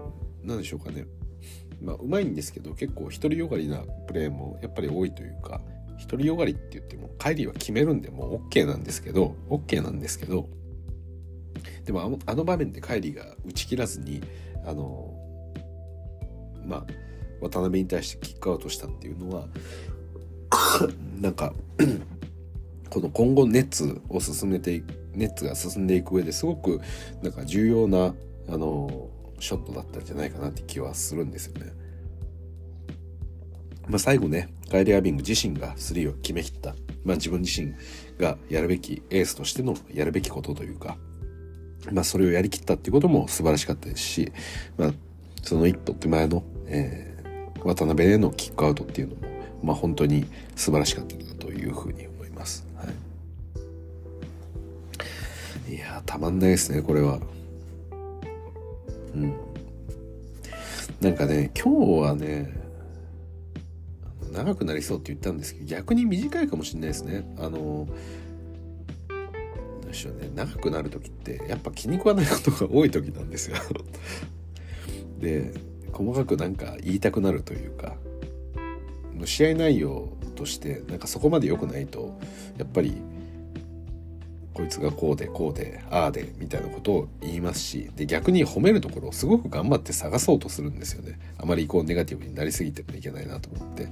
[0.44, 1.06] 何でしょうかね
[1.86, 5.62] まあ、うまいんですけど結構独りよがりなプレーもやっぱり多いというか
[6.02, 10.50] 独りよがりって言っても帰りは決めるんでもう OK なんですけど OK なんですけど
[11.86, 14.22] でもあのあの場面で帰りが打ち切らずに
[14.66, 15.14] あの
[16.66, 16.86] まあ
[17.40, 19.48] 渡辺に対してキックアウトしたっていうのは
[21.22, 21.54] なんか
[22.90, 26.82] この今後ネッツを進めていくネッツが進んでいく上ですごく
[27.22, 28.14] なんか重要な
[28.50, 31.74] あのショットだったんじゃないかなって気はするんですよね。
[33.88, 36.76] まあ、最後ね、カイリー・アービング自身が3を決めきった。
[37.04, 37.74] まあ、自分自身
[38.20, 40.98] がやるべき、エースとしてのやるべきことというか、
[41.92, 44.32] まあ、それをやりきったっていうことも素晴らしかったですし、
[44.78, 44.94] まあ、
[45.44, 49.22] その一歩手前の、えー、渡辺へのキックアウトっていうのも、
[49.64, 52.66] まあ、本当に素晴らしかったなというふうに思います。
[52.76, 52.86] は
[55.70, 57.20] い、いやたまんないですね、これは。
[59.16, 59.34] うん。
[61.02, 62.54] なんかね、今日はね、
[64.32, 67.26] 長くなりそうって言ったんですけど、逆に短いかもしれないですね。
[67.38, 67.88] あの、
[69.82, 73.58] どうしようね、長くなる時って、やっぱ気に食わないことが多い時なんですよ。
[75.20, 75.54] で、
[75.92, 77.96] 細かくなんか言いたくなるというか、
[79.24, 82.20] 試合内容としてなんかそこまで良くないと
[82.58, 83.02] やっぱり
[84.56, 91.20] こいつがこうでこうでああでみたいなことを言いますしで逆に褒めるところをすごく頑張って探そうとするんですよね。
[91.38, 93.90] あまりこうネガティブになりすぎてもいけないなと思って。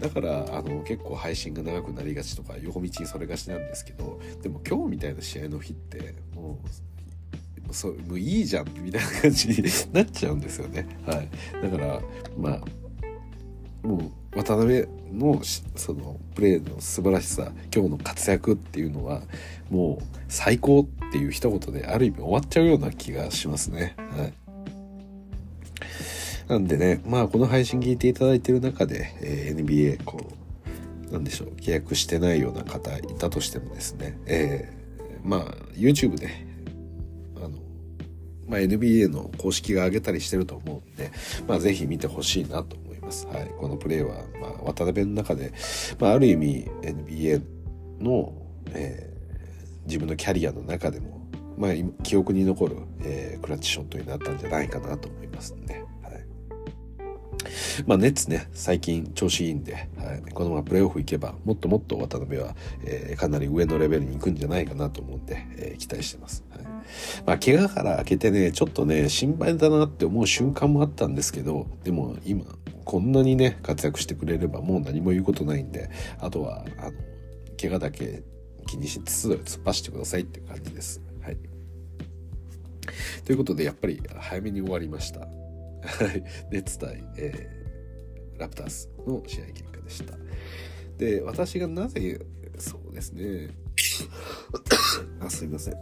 [0.00, 6.60] だからあの結構配信が長くなりがちとか横道にそれがちなんですけどでも今日みたいな試合の日っても
[7.68, 10.86] うそうもういいじゃんみたいな感じになっちゃうんですよね。
[11.06, 11.28] はい。
[11.60, 12.00] だから
[12.36, 12.60] まあ
[13.86, 15.40] もう渡辺の
[15.76, 19.22] そのプレーの素晴らしさ今日の活躍っていうのは
[19.70, 23.94] もう最高っていう一言である意味終わっちゃうような気がしますね。
[23.96, 24.32] はい。
[26.48, 30.32] なんでね、まあこの配信聞いていただいてる中で、えー、NBA こ
[31.08, 36.28] う、なんでしょう、契約してないような方いたとしてもですね、えー、まあ YouTube で、
[37.36, 37.50] あの、
[38.48, 41.10] まあ NBA の公式が上げたりしてると思うんで、
[41.48, 43.26] まあぜひ見てほしいなとます。
[43.28, 43.50] はい。
[43.58, 45.52] このプレーは、まあ渡辺の中で、
[45.98, 47.42] まあある意味 NBA
[48.00, 48.34] の、
[48.72, 49.16] えー
[49.86, 55.84] 自分のキャリアの中でも、まあ、記憶に残る、えー、クラッチショットになったんじゃないかなと思いますね。
[56.02, 56.24] はい。
[57.86, 59.80] まあ、ネッツね、最近調子いいんで、は
[60.14, 66.44] い、このままプレーオフ行けば、もっともっと渡辺は、えー、かなり上のレベルに行くんじゃないかなと思うんで、えー、期待してます。
[66.50, 66.65] はい。
[67.24, 72.44] まあ、怪我から明けてね、ちょっとね、心配だなって思う瞬間もあったんですけど、でも今、
[72.84, 76.92] こんなにね、活躍してくれればもう何も言うことないんで、あとは、あの、
[77.60, 78.22] 怪我だけ
[78.66, 81.00] 気にしつつ突っ走ってくださいっていう感じです。
[81.20, 81.36] はい。
[83.24, 85.20] ということで、やっぱり早めに終わりました。
[85.20, 85.26] は
[86.14, 86.22] い。
[86.50, 90.14] ネッツ対、えー、ラプターズの試合結果でした。
[90.98, 92.20] で、私がなぜ、
[92.58, 93.50] そうですね。
[95.20, 95.74] あ、すいません。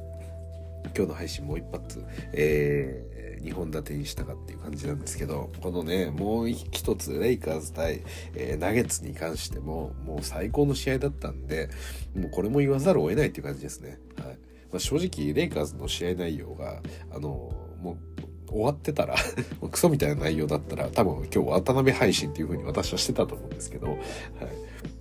[0.96, 8.02] 今日の配信もう一発、えー2本立てにしたかっていう感じなんですけど、このね、もう一つ、レイカーズ対、
[8.34, 11.68] えー、ナゲッツに関しても、もう最高の試合だったんで、
[12.16, 13.98] もうこれも言わざるを得ないっていう感じですね。
[14.18, 14.38] はい。
[14.72, 19.16] まあ、正直、レイカーズの試合内容が、あの、もう、終わってたら
[19.70, 23.98] クソみたいな内容だったら、多分今日渡辺配信っていう風に私はしてたと思うんですけど、はい。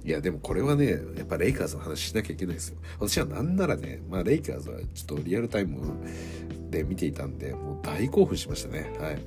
[0.06, 2.78] いや、でもこれはね、やっぱレイカーズの話しなきゃいけないですよ。
[3.00, 5.80] 私はなんならね、まあレイカーズはちょっとリアルタイム
[6.70, 8.92] で見ていたんで、もう大興奮しましたね。
[9.00, 9.22] はい。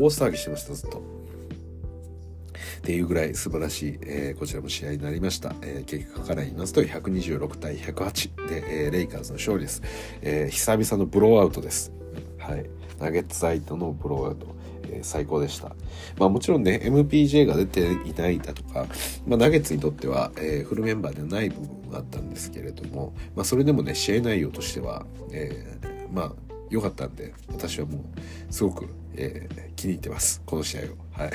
[0.00, 0.98] 大騒ぎしてましたずっと。
[0.98, 5.54] っていうぐらい素晴らしい、えー、こちらも試合になりました。
[5.62, 9.82] えー、結果から言いますと、126対108で、えー、レイカーズの勝利です。
[10.22, 11.92] えー、久々のブローアウトです。
[12.38, 12.68] はい。
[12.98, 14.59] ナゲッツサイトのブローアウト。
[14.92, 15.72] えー、最高でした。
[16.18, 18.86] まあもちろんね、MPJ が出ていないだとか、
[19.26, 26.32] まあナゲッツにとっては、えー、フルメンバーではない部分があったんですけれども、まあそれでもね、試合内容としては、えー、まあ
[26.70, 30.42] 良かったんで、私はもうすごく、えー、気に入ってます。
[30.44, 30.84] この試合を。
[31.12, 31.30] はい。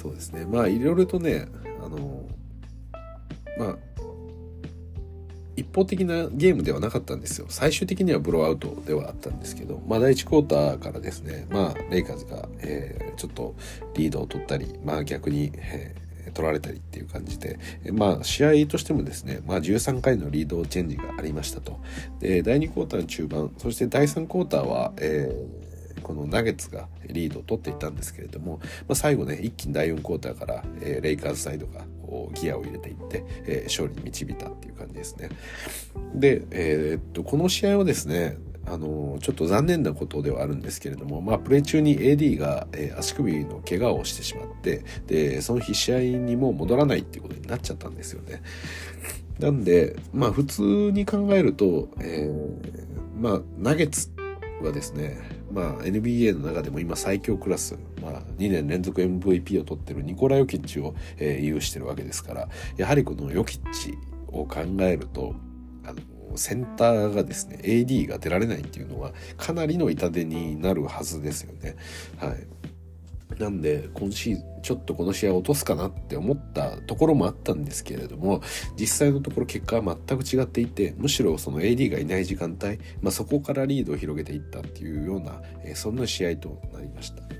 [0.00, 1.46] そうですねまあいろいろとね
[1.84, 2.26] あの
[3.58, 3.78] まあ
[5.60, 7.46] 一方的なゲームではなかったんですよ。
[7.50, 13.54] 最終的にはブローアウトではあったんですけど、まあ、第1クォーターからですね、まあ、レイカーズが、えー、ちょっと
[13.94, 17.58] リードを取ったり、まあ、逆に、えー、取られたりっていう感じで、
[17.92, 21.78] まあ、試合としてもですね、まあ、13回のリードチェンジがありましたと。
[22.20, 25.69] で第2クォーターの中盤そして第3クォーターは、えー
[26.00, 28.58] このナゲッツがリードを取っていたんですけれども、
[28.88, 35.30] まあ、最後ね一気に第4クォーターから、えー、レイカーズサイドがこうギアを入れていって、えー、勝利に導いたっていう感じですね。
[36.14, 38.36] で、えー、っとこの試合はですね
[38.66, 48.42] あのちょっと残念なことではあるんですけれども、まあ、プレー中に AD が、えー、足首の怪我をしてしまってでその日試合にも戻らないっていうことになっちゃったんですよね。
[49.38, 54.10] なんでまあ普通に考えると、えー、まあナゲッツ
[54.62, 55.18] はですね、
[55.52, 65.34] まあ、NBA の中でも今最強クラス、まあ、2年連続 MVP を取ってるニコラ・ヨキッチを、えー、有してるわけですからやはりこのヨキッチを考えると
[65.84, 71.76] あのセンターがですね AD が出られないっていうのはかなりの痛手になるはずですよね。
[72.18, 72.59] はい
[73.40, 78.42] なんで、今シーズン、ちょっとこの試合を落とすかなって思ったところもあったんですけれども、
[78.78, 87.22] 実際のところ結果は全く違っていて、むしろその AD がいない時間帯、まあ、そこからリードを広げていったっていうような、え、そんな試合となりました。
[87.22, 87.32] はい、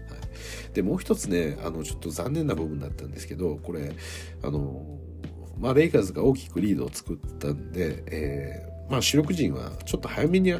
[0.72, 3.92] で、もう一つね、あの、ちょっと残念な部分だったんですけど、これ、
[4.42, 4.98] あの、
[5.58, 10.54] まあ、レイカーズが大きくリードを作ったんで、えー、まあ、主力陣はちょっと早めに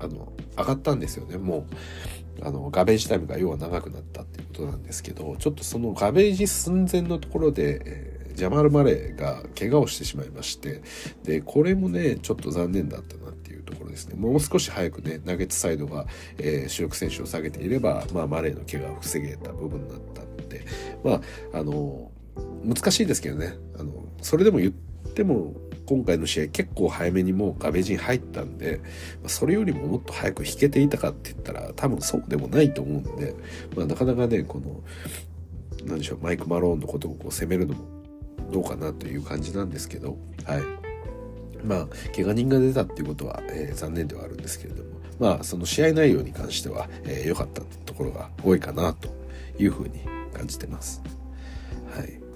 [0.00, 1.74] あの上がったんですよねもう
[2.42, 10.82] あのガベージタイムが要は長くなったっていうことなんですけどちょっとそのガベージ寸前のところで、えー、ジャマル・マレーが怪我をしてしまいまして
[11.24, 14.14] でこれもねちょっと残念だったなっていうところですね。
[14.14, 16.06] もう少し早くねナゲッツサイドが、
[16.38, 20.64] えー、主力選手を下げていれば、まあ、マレーの怪我を防げた部分だったので
[21.02, 21.20] ま
[21.52, 22.10] ああの
[22.64, 23.54] 難しいですけどね。
[23.78, 24.72] あのそれでも言っ
[25.12, 25.54] ても
[25.88, 28.82] 今回の試合結構早めにもうガベジン入ったんで、
[29.26, 33.34] それよりももっと早く引けていたかって言ったら多分そうでもないと思うんで、
[33.74, 34.82] まあ、なかなかね、この、
[35.86, 37.84] 何でしょう、マイク・マローンのことをこう攻めるのも
[38.52, 40.62] どうかなという感じなんですけど、はい。
[41.64, 49.08] まあ、怪我人が出たっていうことは、えー、残念ではあるんですけれども、まあ、その試合内容に関しては、えー、かったところが多いかなと
[49.58, 50.00] いうふうに
[50.34, 51.00] 感じてます。
[51.96, 52.27] はい。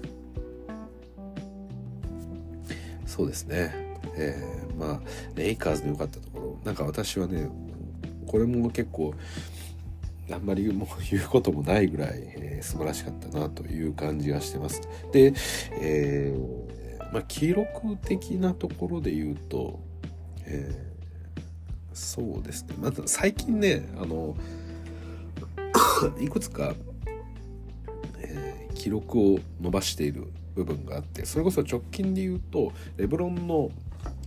[3.13, 3.71] そうですね。
[4.15, 4.99] えー、まあ、
[5.35, 7.47] レイカーズの良かったところ、なんか私はね、
[8.25, 9.13] これも結構、
[10.31, 14.81] あんまり もう言うこともないぐらい、えー、素晴らしかったなという感じがしてます。
[15.11, 15.31] で、
[15.79, 19.79] えー、まあ、記録的なところで言うと、
[20.47, 21.41] えー、
[21.93, 22.73] そうですね。
[22.79, 24.35] まず最近ね、あの、
[26.19, 26.73] いくつか、
[28.17, 33.71] えー、記録を伸ばしている部分があってそれこそ直近で言うとレブロンの、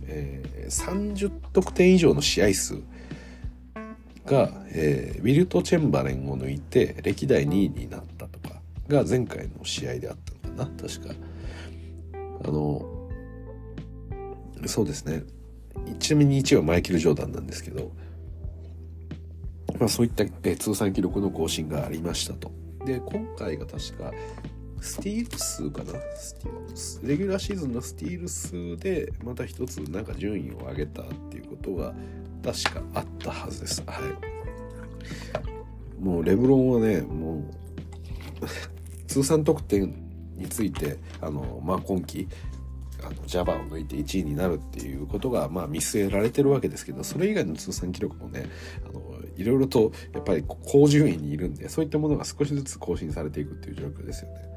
[0.05, 2.75] えー、30得点以上の試合数
[4.25, 11.13] が、えー、ウィルト・チェンバレンを抜いて歴代2位になったとかが前回の試合であったのかな確か
[12.45, 13.09] あの
[14.65, 15.23] そうですね
[15.99, 17.91] ちなみに1位はマイケル・ジョーダンなんですけど、
[19.79, 22.51] まあ、そういった、えー、通算記録の更新がありましたと。
[22.85, 24.11] で今回が確か
[24.81, 25.93] スティール数かな？
[26.15, 31.93] スティール数レギュラーシーズンのスティール数でまた一つなんか順位を上げたっていうことが
[32.43, 33.83] 確かあったはずです。
[33.85, 33.93] は
[35.99, 36.03] い。
[36.03, 37.43] もうレブロンはね、もう
[39.07, 39.93] 通算得点
[40.35, 42.27] について、あの、まあ、今季、
[43.01, 48.45] あの、Java を抜いて1位になるっていうことが、まあ、見据えられてるわけですけど、それ以外の通算記録もね、
[48.87, 49.01] あの、
[49.35, 54.56] いろいろと、やっぱり高順位にいるんで、そういったものが少しずつ更新されていくっていう状況ですよね。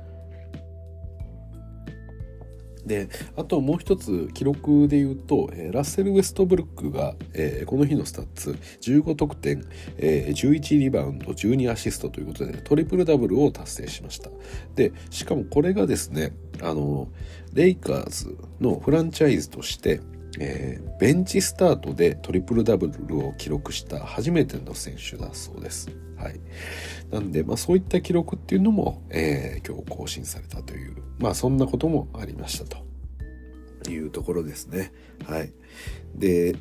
[2.91, 9.64] で、あともう一つ記録で言うと、えー、ラッセル・ウェストブルックが、えー、この日のスタッツ15得点、
[9.99, 14.30] えー、11リバウンド、12アシストということで、トリプルダブルを達成しました。
[14.74, 17.07] で、しかもこれがですね、あの、
[17.55, 20.01] レイカーズのフランチャイズとして、
[20.39, 25.89] えー、ベンチスタートでトリプルダブルを記録した初めての選手だそうです。
[26.16, 26.41] はい。
[27.11, 34.93] なんで、まあそういった記録っていうのも、えー、今日更新されたという、まあそんなこともありましたというところですね。
[35.26, 35.53] はい。
[36.14, 36.55] で、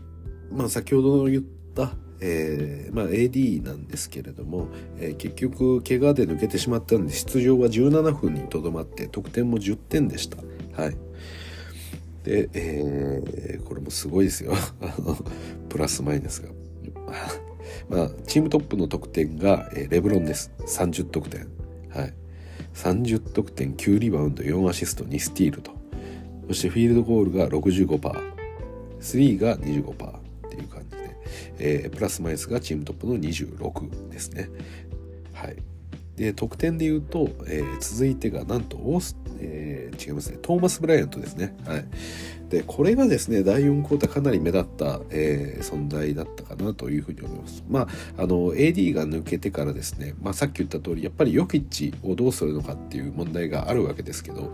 [0.51, 1.43] まあ先ほど言っ
[1.75, 1.91] た、
[2.21, 4.67] えー、まあ AD なんですけれども、
[4.97, 10.37] えー、結局怪我で抜けてしまったんで出場は17分にとどまって得点も10点でした。
[10.81, 10.97] はい。
[12.29, 14.53] で、えー、これもすごいですよ。
[15.67, 16.49] プラスマイナスが。
[17.89, 20.51] まあ、チームトップの得点が、えー、レブロンです。
[20.59, 21.47] 30得点。
[21.89, 22.13] はい。
[22.75, 25.71] 30得点、9リバウンド、4アシスト、2スティールと。
[26.49, 27.99] そしてフィールドゴールが65%。
[28.99, 31.17] 3が25%っていう感じで、
[31.57, 34.49] えー、プラスマイナスがチームトップの26ですね。
[35.33, 35.55] はい。
[36.19, 41.55] で、得点で言うと、えー、続いてがなんとオース、えー、違いますね、トーマス・ブライアントですね。
[41.65, 41.85] はい。
[42.49, 47.63] で、これがですね、第4クォーターかなり目立った、えー、存在だったかなというふうに思います。
[47.69, 54.53] まあ、あの、AD が抜けてからですね、まあ、さっき言った通り、やっぱりヨキッチをどうするのかっていう問題があるわけですけど、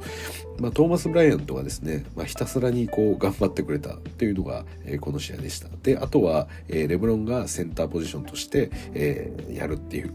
[0.60, 5.70] まあ、トーマス・ブライアントがですね、まあ、ひたすらにこう、頑張ってくれたっていうのが、えー、この試合でした。
[5.82, 10.14] で、あとは、えー、レブロンがセンターポジションとして、えー、やるっていう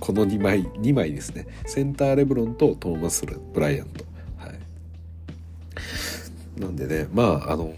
[0.00, 1.46] この2枚、2枚ですね。
[1.66, 4.04] センターレブロンとトーマス・ブライアント。
[4.36, 6.60] はい。
[6.60, 7.74] なんでね、まあ、あの、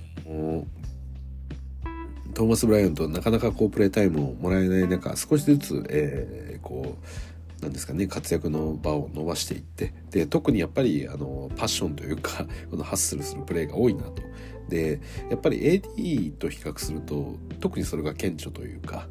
[2.34, 14.22] トーマス・ブライアントなかなかこうプレータイムをもらえない中、少しずつ、えー、こう、なんですかね、活躍の場を伸ばしていって、で、特にやっぱり、あの、パッションというか、 このハッスルするプレーが多いなと。
[14.68, 19.08] で、やっぱり AD と比較すると、特にそれが顕著というか、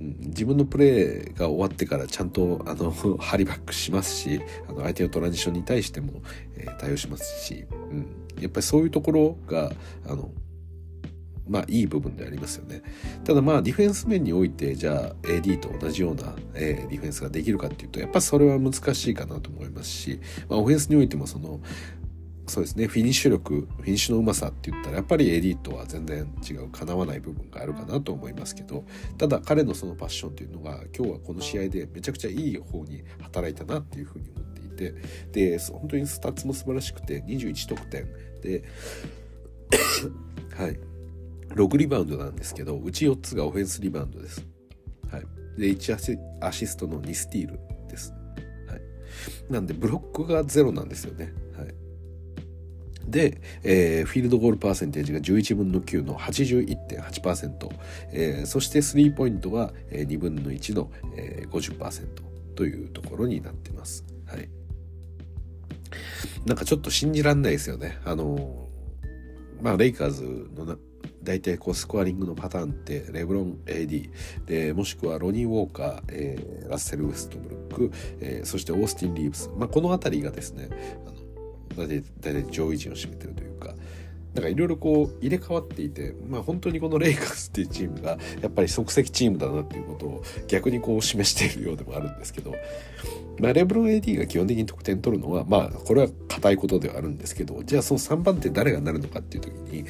[0.00, 2.90] 自分のプレーが終わってからちゃんとあの
[3.20, 6.22] ハリバックしますしあの相手のトランジションに対しても、
[6.56, 8.06] えー、対応しますし、うん、
[8.40, 9.72] やっぱりそういうところが
[10.06, 10.30] あの
[11.46, 12.82] まあいい部分でありますよね。
[13.24, 21.60] ただまあディフェンス面においてじゃあ AD と同じような、えー、ディフェンスができるかっていうとやっぱそれは難しいかなと思いますし、まあ、オフェンスにおいてもその
[22.50, 28.84] そうですねフィニッシュ力フィニッシュのうまさって言ったらやっぱりエリートは全然違うかなわない部分があるかなと思いますけど
[29.18, 34.94] ただ彼のそのパッションっていうのが今日はこの試合でめちゃくちゃいい方に働いたなっていうふうに思っていて
[35.30, 38.08] で本当にスタッツも素晴らしくて21得点
[38.42, 38.64] で
[40.58, 40.80] はい
[41.54, 44.44] 6リバウンドなんですけどうち4つがオフェンスリバウンドです。
[45.10, 45.22] はい、
[45.56, 48.12] で1アシストの2スティールです。
[48.68, 51.32] はい、なんでブロックがゼロなんですよね。
[53.10, 57.70] で、えー、フィールドゴールパーセンテージが11分の9の81.8%、
[58.12, 62.06] えー、そしてスリーポイントは2分の1の、えー、50%
[62.54, 64.04] というところになってます。
[64.26, 64.48] はい。
[66.46, 67.98] なんかちょっと信じらんないですよね。
[68.04, 68.68] あの
[69.60, 70.76] まあ、レイカーズのな
[71.22, 74.10] 大体こうスコアリングのパターンってレブロン AD
[74.46, 77.90] でもしくはロニー・ウォーカー、えー、ラッセル・ウェストブルック、
[78.20, 80.70] えー、そしてオースティン・リーブス、まあ、この辺りがですね
[81.06, 81.19] あの
[81.86, 83.74] 大体上位陣を占めてるというか
[84.34, 92.54] なんかいろいろこう入れ替わっていて、まあ本当にこのレイカーズっていうチームがやっぱり即席チームだなっていうことを逆にこう示しているようでもあるんですけど、
[93.40, 99.84] まあレブロン AD が基本的に得点取るのは、まあこれは硬いことではあるんですけど、じゃあその3番手誰がなるのかっていう時に、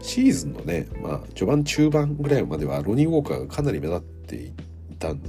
[0.00, 4.52] シーズンのね、まあ序盤中盤ぐらいまではロニー・ウォーカーがかなり目立ってい
[4.96, 5.20] たん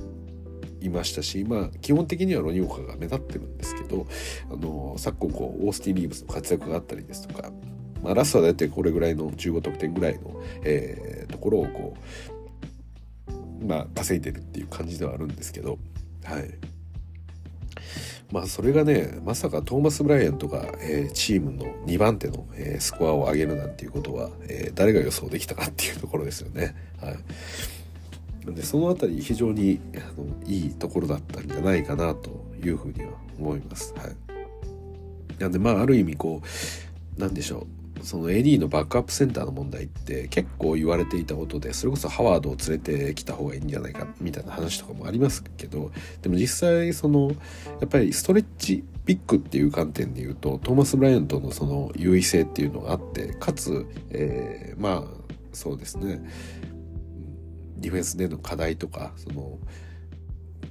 [0.81, 4.07] いましたし、まあ、基本的にはロニ・オカが目立ってるんですけど、
[4.51, 7.51] あの、昨今こう、オースティン・リーブスの活躍があったりですとか、
[8.03, 11.97] まあ、ラストは大体これぐらいの15得点ぐらいの、えー、ところをこ
[13.61, 15.77] う、まあ、稼いでるっていう感じではあるんですけど、
[16.23, 16.53] はい。
[18.31, 26.75] まあそれがねまさかトーマス・ブライアントが、えー、チームの2番手の、えー、スコアを上げるなんていうことは、えー、誰が予想できたかっていうところですよね。
[27.01, 27.15] はい
[28.45, 32.29] でその辺り非常にあのいいところだったんじゃないかなと
[32.63, 33.93] いうふうには思います。
[33.95, 36.41] はい、なんでまあある意味こ
[37.17, 37.79] うなんでしょう。
[38.01, 47.31] その AD のバックアップセンターの問題って結構言われていたことでそれこそハワードを連れてきた方がいいんじゃないかみたいな話とかもありますけどでも実際その
[47.81, 55.19] やっぱりストレッチピックっていう観点で言うとトーマス・ブライアントのその優位性っていうのがあってかつ、えー、まあ
[55.51, 56.21] そうですね。
[57.79, 59.57] ディフェンスでの課題とかその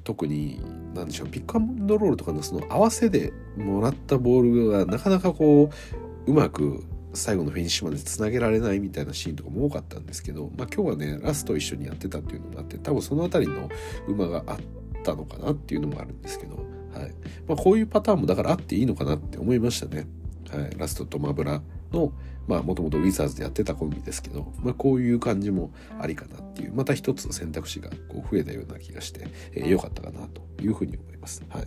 [0.05, 0.61] 特に
[0.95, 5.71] 何でしょうピックアンドロールとかのその合わせでもらったボールがなかなかこ
[6.27, 6.85] ううまく
[7.15, 13.69] 最後のフィニッシュまでつなげられないみたいなシーンとかも多かったんですけど、まあ、今日はねラスト一緒にやってたっていうのがあって多分その辺りの
[14.07, 14.59] 馬があっ
[15.03, 17.15] たのかなっていうのもあるんですけど、はい
[17.47, 20.07] まあ、こういうパターンもだからあっていいのかなって思いましたね。
[20.51, 21.61] はい、ラストとマブラ
[21.93, 22.13] の
[22.49, 25.71] まあもともとウィザーズでやってたコンビですけど、まあ、こういう感じも
[26.01, 31.45] ありかなっていうまた一つ選択肢がこう増えたような気がして、えー、かったかなというふうに思います。
[31.51, 31.67] はい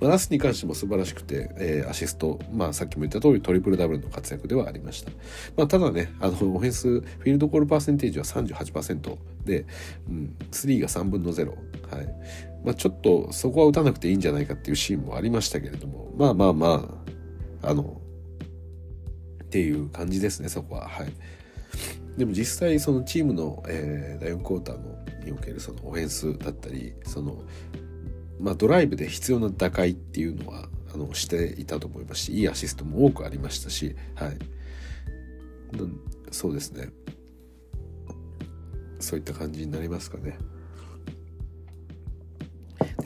[0.00, 5.10] まあ、ラスに関しても素晴らしくて、えー、アシスト、まあ、さっきも言った通りトリプルダブルの活躍ではありました。
[5.56, 9.66] まあ、ただねあのオフェンスフィールドゴールパーセンテージは38%で、
[10.08, 11.48] うん、3が3分の0。
[11.48, 12.06] はい
[12.64, 17.00] まあ、ちょっとそこは打たなくていいんじゃないかっていうシーンもありましたけれどもまあまあま
[17.62, 17.99] ああの
[19.50, 20.88] っていう感じですねそこは。
[20.88, 21.12] はい。
[22.16, 27.42] でも実際そのチームの、えー、第4クォーターのにおけるそのオフェンスだったりその
[28.38, 34.38] まあドライブで必要な打開っていうのはあのしていたと思いますしいいアシストも多くありましたしはい。
[36.30, 36.90] そうですね。
[39.00, 40.38] そういった感じになりますかね。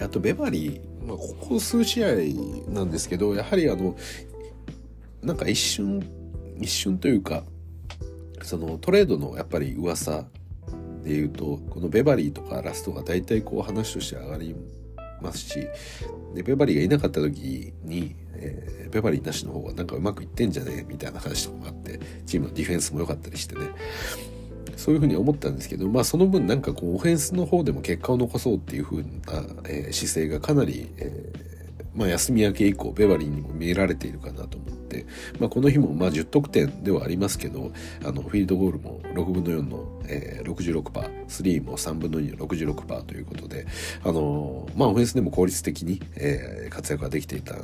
[0.01, 2.09] あとベバリー、まあ、ここ数試合
[2.69, 3.97] なんですけどやはりあの
[5.23, 6.05] なんか一瞬
[6.61, 7.45] 一瞬というか
[8.43, 10.25] そのトレードのやっぱり噂
[11.03, 14.55] で言うとこのベバリーとかラストが大体こう話として上がり
[15.23, 15.67] ますし
[16.35, 23.67] でベバリーがいなかった時に、えー、ベバリーなしの方がなんかうまくいってんじゃねえみたいな話とかもあってチームのディフェンスも良かったりしてね。
[24.77, 29.07] そういうふうに思ったんですけどまあその分なんかこうオフェンスの方でも結果を残そうっていうふうな、
[29.69, 31.54] えー、姿勢がかなり、えー
[31.95, 35.07] まあ、休み明け以降ベバリーにも見えられているかなと思って、
[35.39, 37.73] まあ、この日もまあ10得点ではありますけど
[38.05, 43.67] あのフィールドゴールも6分の4の、えー、66%スリーも3分の2の66%ということで
[44.05, 47.55] あのまあオフェンスでも効率的に、えー、活躍ができていた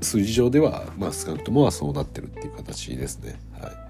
[0.00, 3.38] 数字上では、まあ、少なくともはそうなってるっていう形ですね。
[3.60, 3.88] はい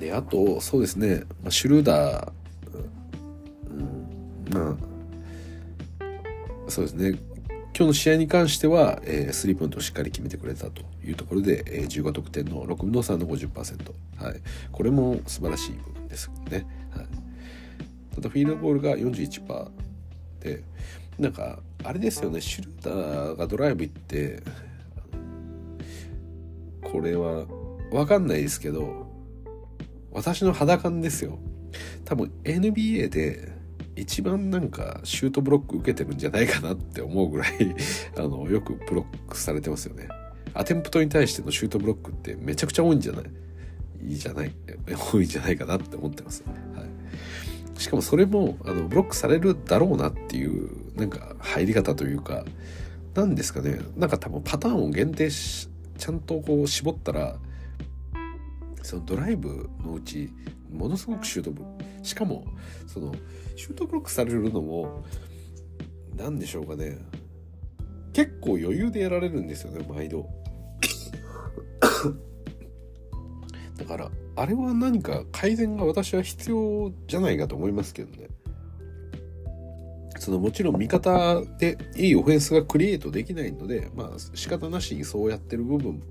[0.00, 2.32] であとそうですね、まあ、シュルーダー、
[3.70, 4.95] うん、まあ
[6.68, 7.18] そうですね。
[7.76, 14.40] 今日の試合に関しては、えー、スリーポイントをしっかり決めてくれたというところで、えー、15得点の6分の3の50%、はい、
[14.72, 17.06] これも素晴らしい部分ですね、はい、
[18.14, 19.68] ただフィールドボールが41%
[20.40, 20.62] で
[21.18, 22.40] なんかあれですよね。
[22.40, 24.42] シュルーターがドライブ行って
[26.82, 27.44] これは
[27.90, 29.06] 分かんないですけど
[30.12, 31.38] 私の肌感ですよ。
[32.06, 33.55] 多分 NBA で
[33.96, 37.74] 一番なんかシュートブロック受けてるんじゃないかなって思うぐらい
[38.16, 40.08] あのよくブロックされてますよね。
[40.54, 43.24] アテンプトに対してのシュートブロックってめちゃくちゃ多いんじゃない？
[44.08, 44.52] いいじゃない？
[45.12, 52.44] 多いんじゃないかなって思ってます、はい、しかもそれもあのブロックされるだろうなっていうなんか入り方というか
[53.14, 53.80] 何ですかね。
[53.96, 55.68] なんか多分パターンを限定し
[55.98, 57.38] ちゃんとこう絞ったら
[58.82, 60.30] そのドライブのうち
[60.70, 61.62] ものすごくシュートブ
[62.02, 62.44] しかも
[62.86, 63.14] その
[63.56, 65.02] シュートブロックされるのも
[66.14, 66.98] 何でしょうかね。
[68.12, 70.28] 結構余裕でやられるんですよね毎度。
[73.76, 78.28] だからあれは何か改善が私は必要じゃないかと思いますけどね。
[80.18, 86.02] そのもちろん味方でいいオフェンスがクリエイトできないのでまあ仕方なしにそうやってる部分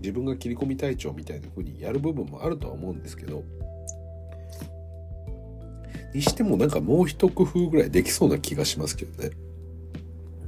[0.00, 3.42] 自分が切り込み隊長みたいな風にやる部分もあるとは思うんですけど。
[6.14, 9.30] にしてもなんかもう一工夫ぐらいできそうな気がしますけどね。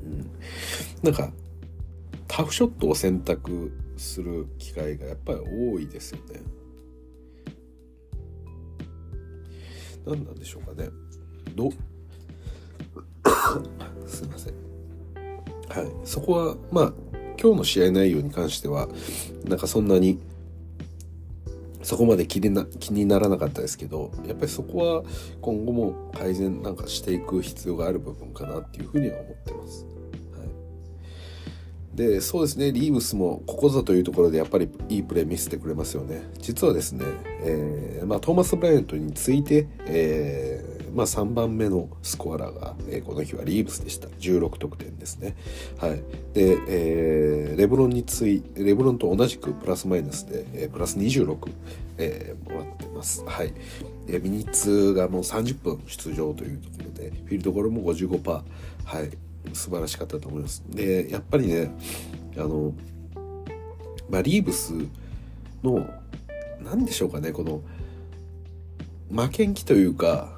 [0.05, 0.31] うん。
[1.03, 1.33] なんか、
[2.29, 6.41] タフショットを選択する機会がやっぱり多いですよね。
[10.07, 10.89] 何なんでしょうかね。
[11.55, 11.71] ど、
[14.07, 14.55] すいません。
[15.69, 15.93] はい。
[16.05, 16.93] そこは、まあ、
[17.41, 18.89] 今日の試合内容に関しては、
[19.45, 20.21] なんかそんなに
[21.87, 25.05] そこまで気にな気にならなかったですけどやっぱりそこは
[25.41, 29.87] 今後も改善なんかしていく必要がある部分かなっていうふうには思ってます。
[30.37, 30.49] はい。
[31.97, 32.73] でそうですね。
[32.73, 36.29] リーブスもここぞというところでやっぱりいいプレー見せてくれますよね。
[36.41, 37.05] 実はですね、
[37.45, 44.09] えーまあ、トーマス・ブライアントについて、えーまあ、3番目のスコアラーが、えー、この日はリーブスでした。
[44.09, 45.37] 16得点ですね。
[45.79, 46.03] はい。
[46.33, 51.51] で、えー、レブロンについレブロンと同じくプラスマイナスで、えー、プラス26、
[51.99, 53.23] えー、もらってます。
[53.27, 53.53] はい。
[54.07, 58.43] でミニッツがもう30分出場というところでフィールドゴールも55%は
[59.03, 59.11] い。
[59.53, 60.65] 素晴らしかったと思います。
[60.71, 61.71] でやっぱりね
[62.37, 62.73] あの、
[64.09, 64.73] まあ、リーブス
[65.63, 65.87] の
[66.65, 67.61] 何でしょうかねこの
[69.11, 70.36] 負けん気というか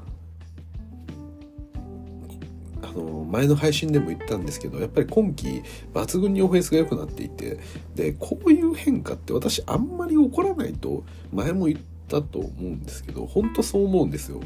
[2.99, 7.59] の前の配信でも言ったんですけどやっぱり今季抜群にオフェンスが良くなっていて
[7.94, 14.40] でこういう変化って私あんまり起こらないと前も言ったと思うんですけど本当そう思うんですよ。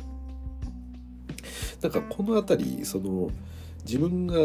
[1.80, 3.30] だからこの辺りその
[3.84, 4.36] 自分が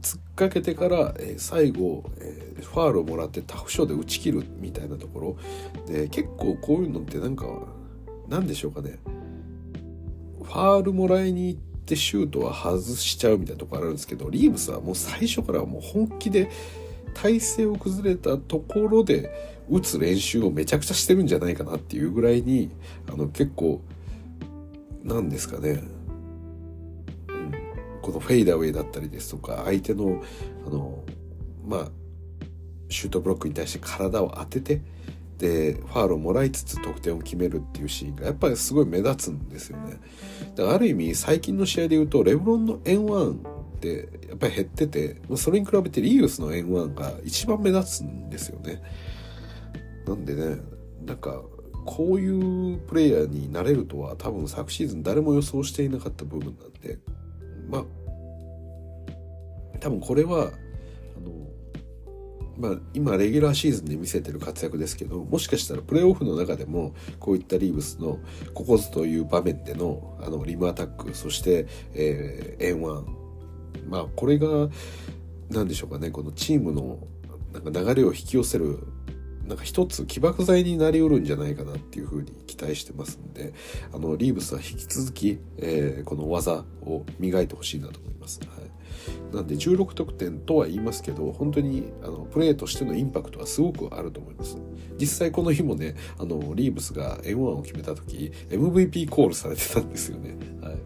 [0.00, 7.46] 突っかけてから、えー、最後、えー、ファールをもらってタフショーで打ち切るみたいなところで結構こういうのってなんか
[8.28, 8.98] 何でしょうかね
[10.42, 16.50] ファールもらいに行ってシュートは外しちゃうみたいなとこあるんですけどリーブスはもう最初からもう本気で
[17.14, 19.30] 体勢を崩れたところで
[19.70, 22.70] 打つ練習をめちゃくちゃしてるんじゃないかなっていうぐらいに
[23.10, 23.80] あの結構
[25.02, 25.82] なんですかね、
[27.28, 27.52] うん、
[28.02, 30.22] このフェイダーウェイだったりですとか相手の
[30.66, 31.04] あの
[31.66, 31.88] まあ
[32.88, 34.80] シュートブロックに対して体を当てて
[35.44, 39.98] でファールをもらいつつ得点を決めるっていうシーンがやっぱりすごい目立つんですよね。
[40.56, 48.80] だからある意味最近の試合で言うとレブロンの N1 ってやっぱり減っててそれに比べてリーウスの N1 が一番目立つんですよね。
[50.06, 50.62] なんでね
[51.04, 51.42] なんか
[51.84, 56.98] こういうプレイヤーになれるとは多分昨シーズン誰も予想していなかった部分なんで
[57.68, 57.84] まあ
[59.80, 60.52] 多分これは
[62.58, 68.18] まあ今レギュラーシーズンで見せてる活躍ですけどもしかしたらプレーオフの中でもこういったリーブスの
[68.54, 73.04] ここぞという場面でのあのリムアタックそして、えー、N1
[73.88, 74.68] まあこれが
[75.50, 76.98] 何でしょうかねこのチームの
[77.52, 78.78] なんか流れを引き寄せる
[79.46, 83.52] なんか一つ起爆剤になりうるんじゃないかなっていうふうに期待してますんで
[83.92, 88.40] あのリーブスは引き続き、えー、この技を磨いてほしいなと思います。
[88.40, 88.63] はい、
[89.34, 94.58] なんで16得点とは言いますけど本当にあのプレーとしてのインパクトはすごくあると思います。
[94.98, 100.36] 実際この日もねあのリーブスが M1 を決めた時 MVP コールされてたんですよね。
[100.62, 100.76] はい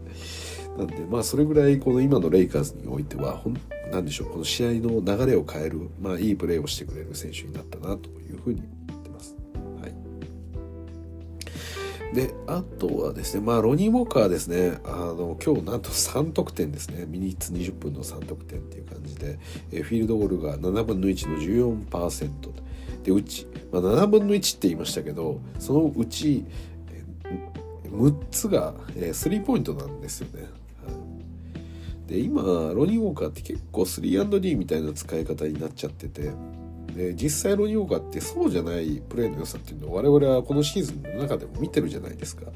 [0.78, 8.62] なんでまあそれぐらいこの今のレイカーズにおいてはほんなんでしょうこの試合の流れを変える、まあ、いいプレーをしてくれる選手になったなというふうに
[12.14, 14.78] であとはですね、まあ、ロニー・ウォーカーですね。
[14.84, 17.04] あの今日なんと3得点ですね。
[17.06, 19.38] ミニッツ20分の3得点っていう感じで、
[19.72, 22.30] えフィールドゴールが7分の1の14%
[23.02, 26.44] でうち、まあ、7分の1って言いましたけどそのうち
[27.84, 30.46] 6つが、えスリーポイントなんですよね。
[32.06, 36.30] で今ロニー・ウォーカーって結構 3&D みたいな使い方になっちゃってて。
[36.98, 42.46] で実際ロニー・ウォーカーってそうじゃないプレーの良さっていうのを我々はこのシーズンの中でも見てるじゃないですか。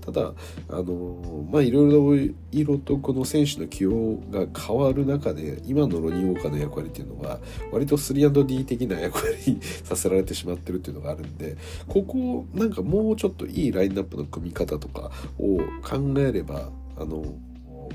[0.00, 0.32] ただ
[0.70, 1.86] あのまあいろ
[2.16, 7.38] いろ色とこの選手の起用が変わる中で今のロニー・ウォーカーの役割っていうのは
[7.70, 17.22] 割と 3&D 的な役割にさせられてしまってるっていうのがあるんでここなんかもうちょっといいラインナップの組み方とかを考えればあの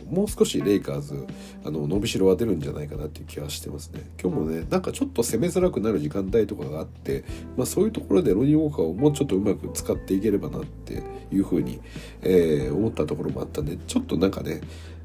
[0.09, 1.25] もう少しレイカーズ
[1.65, 7.23] あの伸びしろは出るんじゃないかなっていう気はしてますね今日もねなんかちょっと攻めづらくなる時間帯とかがあって、
[7.57, 11.81] まあ、そういうところでロニー・ウォーカーをもうちょっとうまく使っていければなっていうふうに、
[12.21, 14.61] えー、思ったところもあったんでちょっとなんかね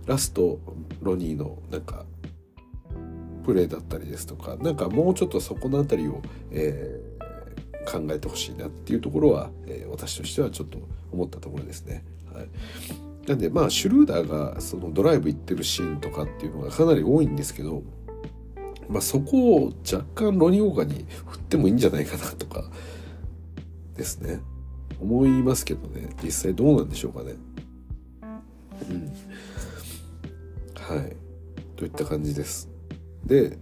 [0.07, 0.59] ラスト
[1.03, 2.05] ロニーのなんか
[3.45, 10.79] プレーだったりですとかなんかもうちょっとそこの辺りを、えー、考えてほしいなっていうところは、えー、私としてはちょっと
[11.13, 12.05] 思ったところですね。
[12.33, 17.83] はいなんでまあシュルーダーがそのドライブ行ってるシーンとかっていうのがかなり多いんですけど、
[18.89, 22.65] まあ、そこを若干ロニー・オーガに振ってもいいんじゃないかなとか
[23.97, 24.41] ですね。
[25.01, 26.11] 思いますけどね。
[26.23, 27.35] 実際どうなんでしょうかね。
[28.91, 29.13] うん。
[30.75, 31.17] はい。
[31.77, 32.69] といった感じです。
[33.25, 33.59] で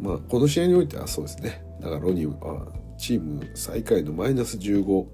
[0.00, 1.62] まあこの試合においてはそうですね。
[1.80, 5.08] だからロニーはチーム最下位のマイナス15を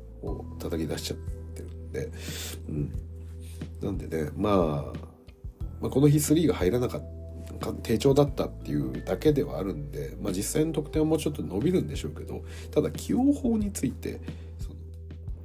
[0.59, 2.11] 叩き出しちゃってるんで、
[2.69, 2.93] うん、
[3.85, 4.55] なんでね、まあ、
[5.81, 7.15] まあ、この日3が入らなかった。
[7.83, 14.21] 低調だったっていうだけではあるんで、まあ、実際の得点はもうちょっと伸びるんでしょうけどただ起用法について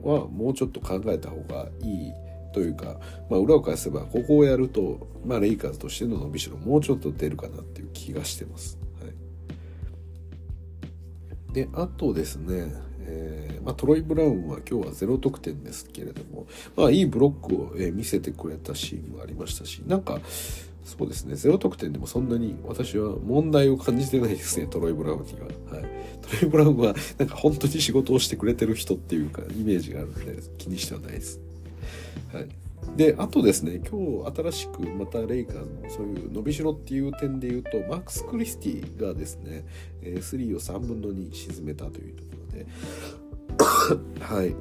[0.01, 2.13] はもうちょっと考えた方がいい
[2.53, 8.79] というか、まあ、裏を返せばここをやると、まあ、レイカーズとしての伸びしろもうちょっと出るかなっていう気がしてます。
[9.01, 9.07] は
[11.51, 12.73] い、であとですね
[13.09, 16.45] えー、まあ、トロイ・ブラウンは今日は0得点ですけれども、
[16.75, 20.19] まあ、いいブロックを、え見せてくれたシーンもありましたしなんか
[20.83, 25.85] そうですね0得点でもそんなに私は問題を感じてないですねトロイ・ブラウンには、はい、
[26.21, 31.39] トロイ・ブラウンはなんか本当に仕事をしてくれてる人っていうかイメージがあるんで気にしてはないです、
[32.33, 32.47] はい、
[32.95, 39.65] であとですね今日新しくまたレイカーズのそういう伸びしろっていう点で言うとマックス・クリスティがですね
[40.01, 42.65] 3を3分の2沈めたというところで
[44.25, 44.55] はい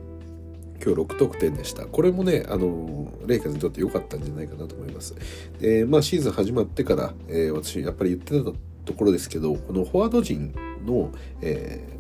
[0.81, 1.87] 今日6得点でした。
[1.87, 5.15] これもね、あの、レイカーズにとって良かったんじゃないかなと思います。
[5.61, 10.55] で、まあシーズン始まってから、えー、私やっぱり言ってたところですけど、このフォワード陣
[10.87, 11.11] の、
[11.43, 11.99] え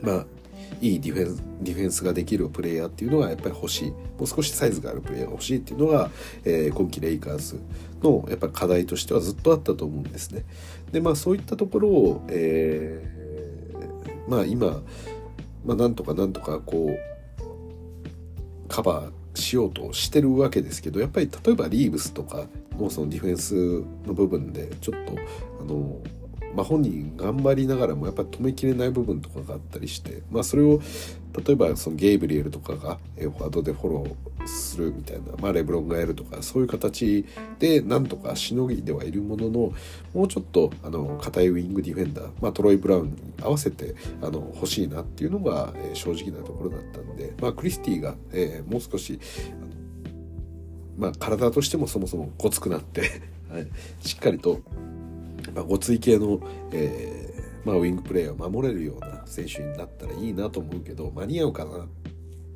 [0.00, 0.26] ー、まあ、
[0.80, 6.10] いいディフェンスディフェンスができるプレイヤーっていうのがやっぱり欲しいもう少しサイズがあるプレイヤーが欲しいっていうのが、
[6.44, 7.60] えー、今季レイカーズ
[8.02, 10.44] のやっぱ課題としてはずっとあったと思うんですね。
[10.92, 14.82] でまあそういったところを、えー、まあ今、
[15.64, 22.46] まあ、なんとかなんとかこうカバーしようとしてるわけですけどやっぱり例えばリーブスとか
[22.78, 23.54] のそのディフェンス
[24.06, 25.14] の部分でちょっと
[25.60, 26.00] あの
[26.58, 30.80] まあ、本人頑張りながらもやっぱり止めきれない部分とかがあったりして、まあ、それを
[31.46, 37.24] 例えばそのゲイブリエルとかがフォワードでフォローするみたいな、まあ、レブロンがやるとかそういう形
[37.60, 39.72] でなんとかしのぎではいるものの
[40.12, 49.20] もうちょっとあの硬いウィングディフェンダー、まあ、トロイ・ブラウンに合わせてあの欲しいなっていうのが、正直なところだったんで、まあ、クリスティが、えー、もう少し
[50.96, 53.68] まあ、体としてもそもそもごつくなって はい、
[54.00, 54.60] しっかりと
[55.54, 56.40] まあ、ごつい系の、
[56.72, 61.86] えー、まあ、ウィングプレーヤーを守れるような選手になったらいいなと思うけど間に合うかなっ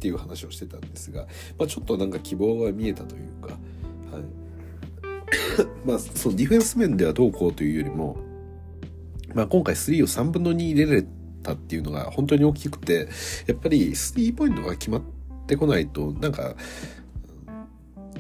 [0.01, 1.27] ていう話をしてたんですが、
[1.59, 3.55] まあ、ちょっとなんか希望が見えたというか、
[4.11, 4.25] はい。
[5.87, 8.17] まあ、そのディフェンス面ではどうこうというよりも、
[9.35, 11.07] まあ、今回3を3分の2入れられ
[11.43, 13.09] たっていうのが本当に大きくて
[13.47, 15.03] やっぱりスリーポイントが決まっ
[15.47, 16.55] てこないとなんか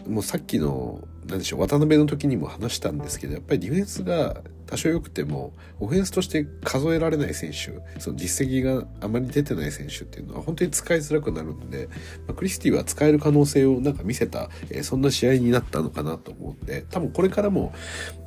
[0.08, 4.42] もうさっきの何でしょう渡辺の時にも話したんですけどやっぱりディフェンスが
[4.72, 11.90] 多少良くてもオフェンスとして数えられない選手その実績があまり出てない選手っていうのは本当に使いづらくなるんで、
[12.26, 17.74] まあ、クリスティは使える可能性をなんか見せた、えー、そんな試合になったのかなと思うんで多分これからも、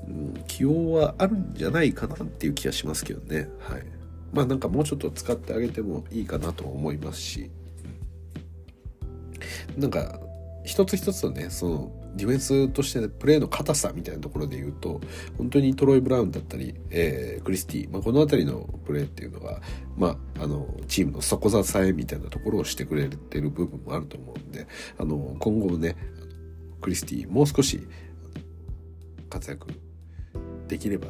[0.07, 3.49] うん、起用はあるんじゃないかなっていう気がしますけどね。
[3.61, 3.83] はい。
[4.31, 7.49] まあなんかもうちょっと使ってあげてもいいかなと思いますし。
[9.77, 10.19] なんか
[10.63, 15.01] 一つ一つのねそのディフェンスとしてプレーの硬さみたいなところで言うと
[15.37, 19.59] 本当にトロイ・ブラウンだったり、えー、クリスティ、まあ、この辺りのプレーっていうのが、
[19.97, 25.95] まあ、あのチームの底支えみたいなところをしてくれてる部分もあると思うんであの今後もね
[26.81, 27.85] クリスティもう少し
[29.29, 29.67] 活躍
[30.67, 31.07] できれば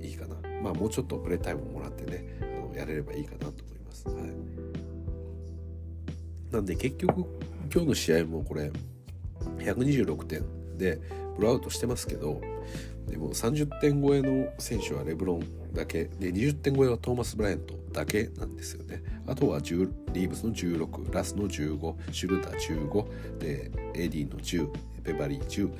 [0.00, 4.08] いいかなまあもうちょっとプレータイムもらってねあのやれればいいかなと思います。
[4.08, 4.16] はい、
[6.52, 7.26] なんで結局
[7.72, 8.70] 今日の試合もこれ
[9.58, 10.44] 126点
[10.76, 11.00] で
[11.36, 12.40] ブロアウトしてますけど
[13.08, 19.02] でも30点超えの選手はレブロンだけで20点超えはトーマス・ブライアントだけなんですよね。
[19.26, 24.68] あとは10リーブスの16ラスの15シュルーター15でエディの10
[25.02, 25.70] ペバリー10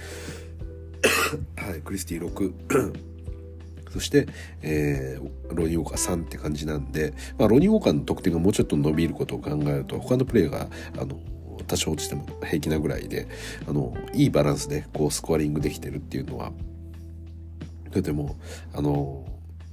[1.56, 2.94] はいクリスティ6
[3.90, 4.26] そして、
[4.62, 10.68] えー、ロニー・ウォーカー3って感じなんで、まあ、ロニー・ウォーカーの得点がもうちょっと伸びることを考えると他のプレーが
[10.98, 11.18] あの
[11.66, 13.26] 多少落ちても平気なぐらいで
[13.68, 16.52] あのいいバランスでこうスコアリングできてるっていうのは
[17.90, 18.36] とても
[18.74, 19.24] あの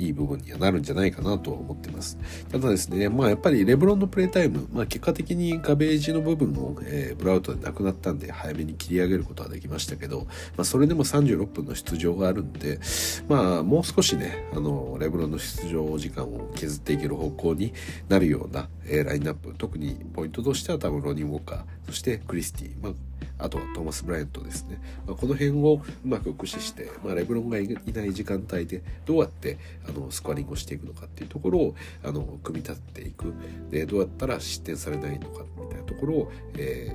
[0.02, 2.18] いい部分にはなるんじゃないかなとは思ってます。
[2.52, 10.22] ただですね、まあやっぱりレブロンのプレータイム、まあ結果的にガベージの部分も、えー、ブラウトでなくなったんで早めに切り上げることはできましたけど、
[10.58, 12.80] まあそれでも36分の出場があるんで、
[13.28, 17.74] まあもう少しね、あの、レブロンの出場時間を削っていける方向に
[18.10, 22.94] なるような、えー、ラインナップ、特にポイントとしては多分ロニー・ウォーカー、そしてクリスティ、まあ
[23.38, 29.58] あとはトーマス・ブライアントですね、まあ、この辺をうまく駆使して、まあ、レブロンがいない時間帯でどうやって
[29.88, 33.34] あのスコアリングをしていくのかっていうところをあの組み立てていく。
[33.70, 36.94] でどうやったら失点されないのかみたいなところを、え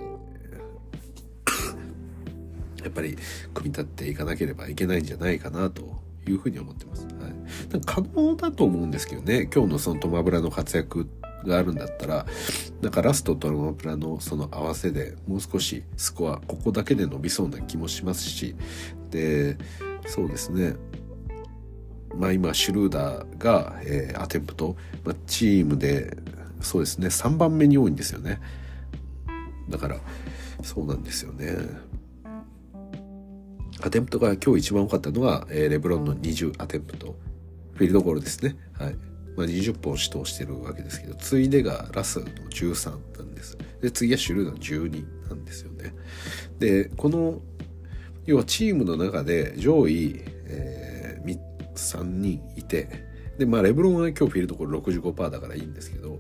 [2.79, 3.17] ー、 やっぱり
[3.55, 5.83] 組み立てていかなければいけないんじゃないかなと
[6.29, 7.07] いうふうに思ってます。
[7.07, 9.49] はい、可能だと思うんですけどね。
[9.53, 11.09] 今日のそのトマブラの活躍
[11.47, 12.27] があるんだったら
[12.83, 18.55] なんかラストとロマプラのその合わせでもう少しスコアここだけで伸びそうな気もしますし
[19.11, 19.57] で
[20.07, 20.77] そうですね。
[22.15, 26.17] まあ今シュルーダーが、えー、アテンプト、まあ、チームで
[26.61, 28.41] そうですね3番目に多いんですよね。
[29.69, 29.97] だから
[30.63, 31.57] そうなんですよね。
[33.83, 37.17] アテンプトが今日一番多かったのが、えー、レブロンの20アテンプト。
[37.75, 38.57] フィールドゴールですね。
[38.73, 38.97] はい。
[39.37, 43.59] まあ、20本指導してるわけですけど次いでがラスの13なんです。
[43.81, 45.95] で次はシュルーダの12なんですよね。
[46.59, 47.41] でこの
[48.25, 51.39] 要はチームの中で上位、えー、
[51.75, 53.07] 3人いて
[53.39, 56.19] でまあレブロンは今日フィールドゴール65%だからいいんですけど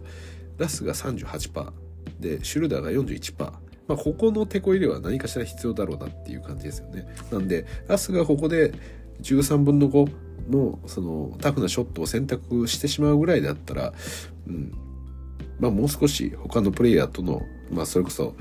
[0.58, 1.72] ラスが38%
[2.20, 7.06] でシュルダーが41%まあ、ここの手こ入れは何かしら必要だろうなっていう感じですよね。
[7.30, 8.72] なんで、ラスがここで
[9.22, 10.10] 13分の5
[10.48, 13.92] のそのタフなショットを選択してしまうぐらいだったら、
[14.46, 14.72] うん
[15.58, 18.34] まあ、もう少し他のプレイヤーとの、まあ、それこそ、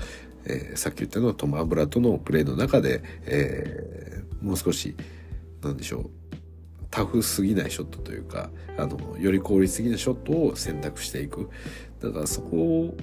[0.45, 4.95] えー、さっき言ったのはトム・アブラとのプレーの中で、えー、もう少し
[5.62, 6.10] なんでしょう
[6.91, 11.49] タフすぎないショットというかあのより効率的なショットを選択していく
[12.01, 12.95] だからそこ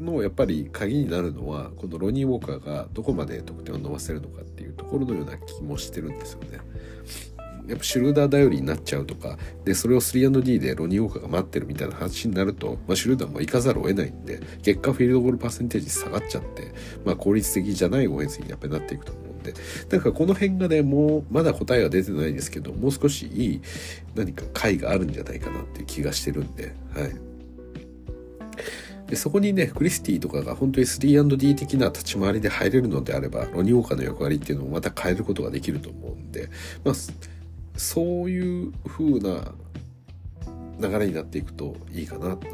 [0.00, 6.60] のやっぱり鍵になるのはこのロニー・ウォーカーがどこまで得点を伸ばせるのかっていうところのような気もしてるんですよね。
[7.68, 16.72] やっぱシュルーダー頼りになっちゃうとかでそれを 3&D でロニー・ウォーカーが待ってるみたいな話になると、まあ、シュルーダーも行かざるを得ないんで結果フィールドゴールパーセンテージ下がっちゃって、
[17.04, 19.54] まあ、効率的じゃないオフェンスにやっぱりなっていくと思うんで
[19.88, 23.62] だからこの辺がねもうまだ答えは出てないですけどもう少しいい
[24.14, 27.28] 何か解があるんじゃないかなっていう気がしてるんではい。
[29.08, 36.50] でそこにねクリスティとかが本当に 3&D 的な立ち回りで入れるのであればロニー・ウォーカーの役割っていうのをまた変えることができると思うんで、
[36.84, 36.94] まあ、
[37.78, 39.54] そういう風な
[40.80, 42.48] 流れになっていくといいかななんて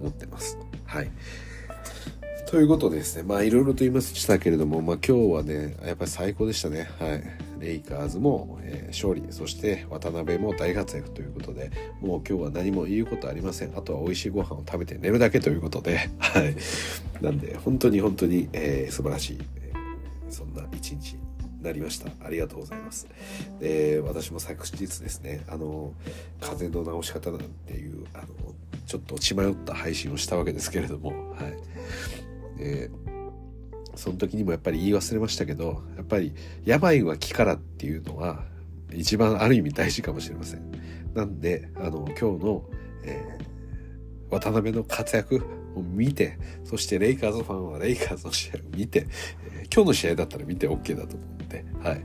[0.00, 0.58] 思ってます。
[0.84, 1.10] はい。
[2.46, 6.88] ということでですね、まあいろいろと言いましたけれども、まあ今日はね、やっぱり最高でしたね。
[7.00, 7.22] はい。
[7.58, 11.70] レイカーズも、えー、勝利、そして渡辺も大活躍ということで、
[12.00, 13.76] もう今日は何も言うことありません。
[13.76, 16.54] あとは美味しいご飯を食べて寝るだけということで、はい。
[17.20, 21.16] なんで、本当に本当に、えー、素晴らしい、えー、そんな一日
[21.66, 22.10] なりました。
[22.24, 23.08] ありがとうございます。
[23.60, 25.92] で、私も昨日ですね、あの、
[26.40, 28.26] 風の直し方なんていう、あの、
[28.86, 31.42] ちょっと血迷った配信をしたわけですけれども、は
[32.56, 32.58] い。
[32.58, 32.90] で、
[33.96, 38.44] その時にもやっぱり言い忘れましたけど、やっぱり病は気からっていうのは
[38.92, 40.70] 一番ある意味大事かもしれません。
[41.14, 42.64] なんで、あの、今日の、
[43.04, 45.42] えー、渡辺の活躍
[45.74, 49.06] を見て、そしてレイカーズファンはレイカーズの試合を見て、
[49.54, 52.04] えー、今日の試合だったら見て OK だと思うんで、はい。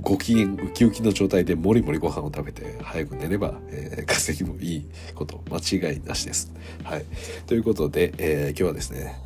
[0.00, 6.52] ご機嫌ウキウキの状態でもりもりご飯を食べて早く寝れば、えー、稼ぎもいいこと間違いなしです。
[6.84, 7.04] はい。
[7.46, 9.16] ということで、えー、今日はですね、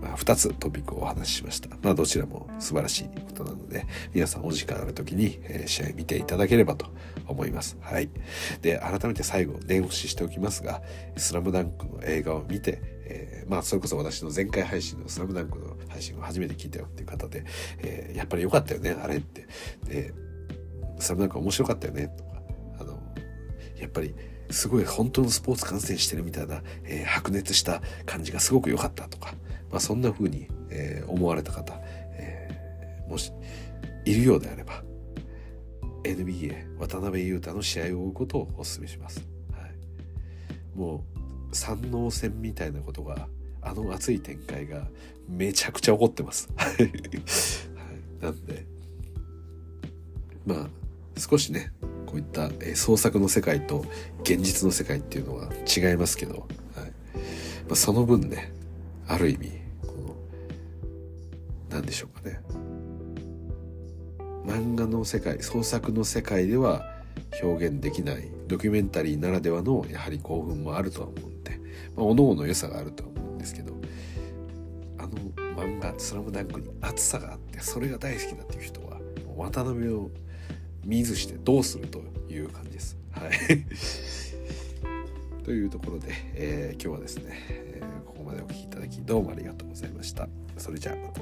[0.00, 1.68] まあ、2つトピックをお話ししました。
[1.82, 6.86] まあ、どちらも素晴らしいことなので、皆さんお時間ある時に、え、試合見ていただければと
[7.26, 7.76] 思います。
[7.80, 8.10] はい。
[8.62, 10.82] で、改めて最後、念押ししておきますが、
[11.16, 17.44] スラムダンクの映画を見て、えー、まあ、それこそ私の前回配信のスラムダンクの配信を初めて聞いたよっていう方で、
[17.78, 19.46] えー、やっぱり良かったよね、あれって。
[19.88, 20.12] で、
[20.98, 22.42] スラムダンク面白かったよね、とか、
[22.80, 23.00] あの、
[23.78, 24.14] やっぱり、
[24.50, 29.34] すごい本当のスポーツ観戦してるみたいな、えー、白熱した感じがすごく良かったとか、
[29.70, 31.74] まあ、そんな風に、えー、思われた方、
[32.12, 33.32] えー、もし
[34.04, 34.84] いるようであれば
[36.04, 41.04] NBA 渡辺裕太の試合を追うことをお勧めします、はい、も
[41.50, 43.28] う三能戦みたいなことが
[43.66, 44.86] あの熱い展開が
[45.28, 46.48] めちゃくちゃ起こってます。
[46.56, 48.64] はい、なんで
[50.46, 50.70] まあ
[51.18, 51.72] 少しね
[52.06, 53.84] こういった、え、創作の世界と
[54.20, 56.44] 現実の世界っていうのは違いますけど、はい。
[57.66, 58.52] まあ、その分ね
[59.08, 59.50] ある意味
[59.82, 60.16] この
[61.68, 62.40] 何でしょうかね。
[64.46, 66.84] 漫画の世界創作の世界では
[67.42, 71.58] 表現できないドキュメンタリーならではのやはり興奮もあるとは思うんで、
[71.96, 73.15] まあ、各々良さがあると思
[73.46, 73.72] ですけど
[74.98, 75.10] あの
[75.54, 78.98] 漫画「スラムダンクに熱さがあってそれが大好きだっていう人は
[79.36, 80.10] 渡辺を
[80.84, 82.96] 見ずしてどうするという感じです。
[83.10, 83.30] はい
[85.44, 90.28] というところで、えー、今日はですね、えー、ここまでお聴きいただきどうもありがとうございました。
[90.58, 91.20] それじゃあまた。